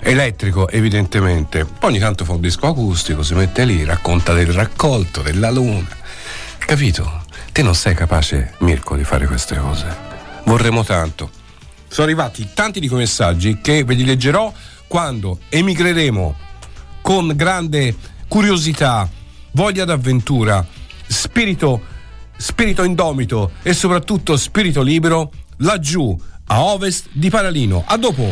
elettrico 0.00 0.68
evidentemente. 0.68 1.64
Poi 1.64 1.90
ogni 1.90 1.98
tanto 1.98 2.24
fa 2.24 2.32
un 2.32 2.40
disco 2.40 2.66
acustico, 2.66 3.22
si 3.22 3.34
mette 3.34 3.64
lì, 3.64 3.84
racconta 3.84 4.32
del 4.32 4.46
raccolto, 4.46 5.22
della 5.22 5.50
luna. 5.50 5.88
Capito? 6.58 7.24
Te 7.52 7.62
non 7.62 7.74
sei 7.74 7.94
capace, 7.94 8.54
Mirko, 8.58 8.96
di 8.96 9.04
fare 9.04 9.26
queste 9.26 9.56
cose. 9.56 9.86
Vorremmo 10.44 10.84
tanto. 10.84 11.30
Sono 11.86 12.06
arrivati 12.06 12.48
tanti 12.54 12.80
di 12.80 12.88
quei 12.88 13.00
messaggi 13.00 13.60
che 13.60 13.84
ve 13.84 13.94
li 13.94 14.04
leggerò 14.04 14.50
quando 14.86 15.38
emigreremo 15.50 16.34
con 17.02 17.32
grande 17.34 17.94
curiosità, 18.26 19.08
voglia 19.50 19.84
d'avventura, 19.84 20.64
spirito 21.06 21.82
spirito 22.36 22.82
indomito 22.82 23.52
e 23.62 23.72
soprattutto 23.72 24.36
spirito 24.36 24.82
libero 24.82 25.30
laggiù 25.58 26.18
a 26.46 26.62
ovest 26.64 27.06
di 27.12 27.30
Paralino. 27.30 27.84
A 27.86 27.96
dopo! 27.96 28.26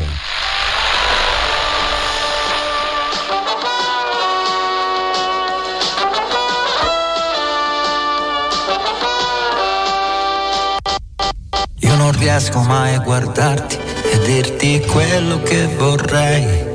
Io 11.79 11.97
non 11.97 12.13
riesco 12.19 12.61
mai 12.61 12.95
a 12.95 12.99
guardarti 12.99 13.77
e 14.13 14.19
dirti 14.27 14.81
quello 14.81 15.43
che 15.43 15.67
vorrei. 15.77 16.69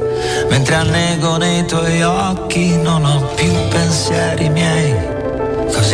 Mentre 0.50 0.76
annego 0.76 1.38
nei 1.38 1.66
tuoi 1.66 2.02
occhi 2.02 2.76
non 2.78 3.04
ho 3.06 3.34
più 3.36 3.52
pensieri 3.70 4.50
miei 4.50 5.15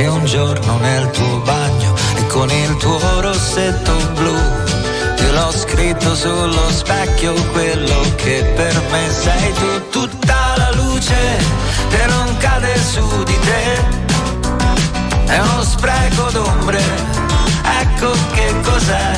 Così 0.02 0.14
un 0.14 0.26
giorno 0.26 0.78
nel 0.80 1.12
tuo 1.12 1.42
bagno 1.42 1.94
e 2.16 2.26
con 2.26 2.50
il 2.50 2.76
tuo 2.78 3.22
rossetto 3.22 3.94
blu 4.16 4.36
te 5.16 5.32
l'ho 5.32 5.52
scritto 5.52 6.16
sullo 6.16 6.72
specchio 6.72 7.34
quello 7.52 8.02
che 8.16 8.52
per 8.56 8.82
me 8.90 9.12
sei 9.12 9.54
tu, 9.54 9.90
tutta 9.90 10.56
la 10.58 10.72
luce 10.74 11.38
che 11.90 12.06
non 12.08 12.36
cade 12.38 12.76
su 12.82 13.24
di 13.26 13.40
te. 13.42 15.34
È 15.34 15.38
uno 15.38 15.62
spreco 15.62 16.32
d'ombre, 16.32 16.82
ecco 17.82 18.12
che 18.34 18.56
cos'è. 18.64 19.12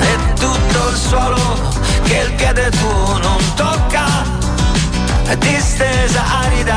E 0.00 0.32
tutto 0.32 0.88
il 0.88 0.96
suolo 0.96 1.58
che 2.04 2.16
il 2.26 2.32
piede 2.36 2.70
tuo 2.70 3.18
non 3.18 3.54
tocca 3.54 4.39
è 5.30 5.36
distesa 5.36 6.24
arida, 6.42 6.76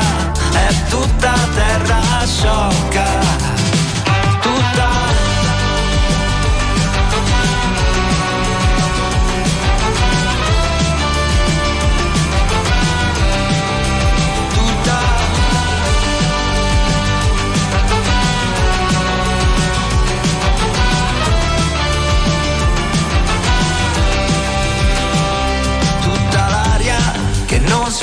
è 0.52 0.88
tutta 0.88 1.34
terra 1.54 2.00
sciocca, 2.24 3.06
tutta 4.40 5.13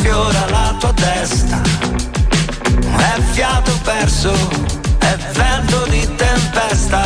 sfiora 0.02 0.50
la 0.50 0.76
tua 0.80 0.94
testa. 0.94 1.62
È 2.98 3.22
fiato 3.34 3.72
perso, 3.84 4.34
è 4.98 5.16
vento 5.34 5.86
di 5.90 6.16
tempesta. 6.16 7.04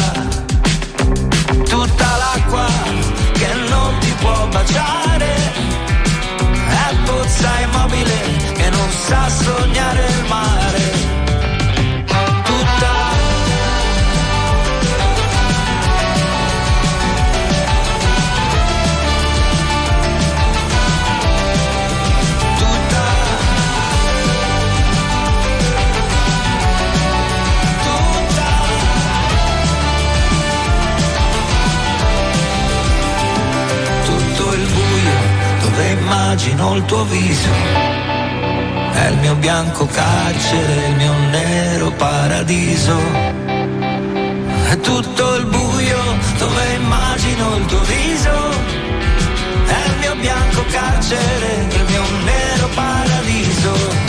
Tutta 1.67 2.07
l'acqua 2.23 2.67
che 3.33 3.53
non 3.69 3.97
ti 3.99 4.13
può 4.21 4.47
baciare. 4.47 5.33
È 6.87 6.95
pozza 7.05 7.59
immobile 7.59 8.17
che 8.53 8.69
non 8.69 8.89
sa 8.89 9.29
sognare 9.29 10.05
il 10.07 10.25
mare. 10.27 11.24
Immagino 36.35 36.75
il 36.75 36.83
tuo 36.83 37.05
viso. 37.05 37.49
È 38.91 39.07
il 39.07 39.17
mio 39.19 39.35
bianco 39.35 39.85
carcere, 39.85 40.87
il 40.89 40.95
mio 40.97 41.13
nero 41.29 41.91
paradiso. 41.91 42.97
È 44.69 44.77
tutto 44.81 45.35
il 45.35 45.45
buio 45.45 46.01
dove 46.37 46.73
immagino 46.73 47.55
il 47.55 47.65
tuo 47.67 47.79
viso. 47.83 48.49
È 49.65 49.87
il 49.87 49.97
mio 49.99 50.15
bianco 50.17 50.65
carcere, 50.71 51.67
il 51.69 51.85
mio 51.87 52.03
nero 52.25 52.67
paradiso. 52.75 54.04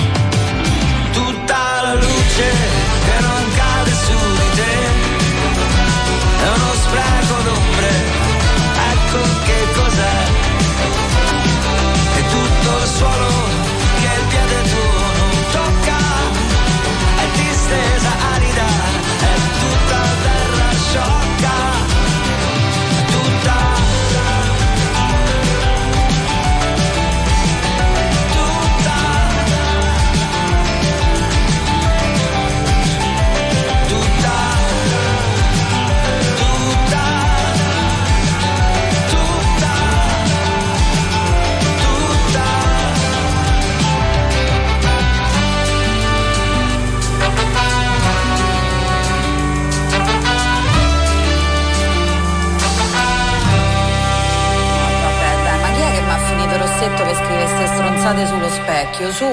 pensate 58.07 58.27
sullo 58.27 58.49
specchio, 58.49 59.11
su. 59.11 59.27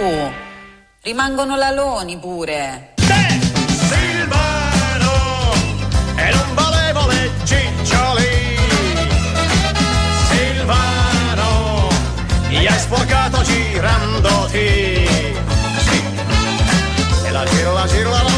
Rimangono 1.04 1.56
laloni 1.56 2.18
pure. 2.18 2.94
Te, 2.96 3.40
Silvano, 3.68 5.52
è 6.16 6.32
un 6.34 6.54
valevole 6.56 7.30
ciccioli. 7.44 8.58
Silvano, 10.28 11.90
gli 12.50 12.66
hai 12.66 12.80
sporcato 12.80 13.44
girandoti. 13.44 15.08
Sì. 15.78 16.04
E 17.26 17.32
la 17.32 17.46
gira, 17.46 17.72
la 17.74 17.88
gira, 17.88 18.10
la 18.10 18.33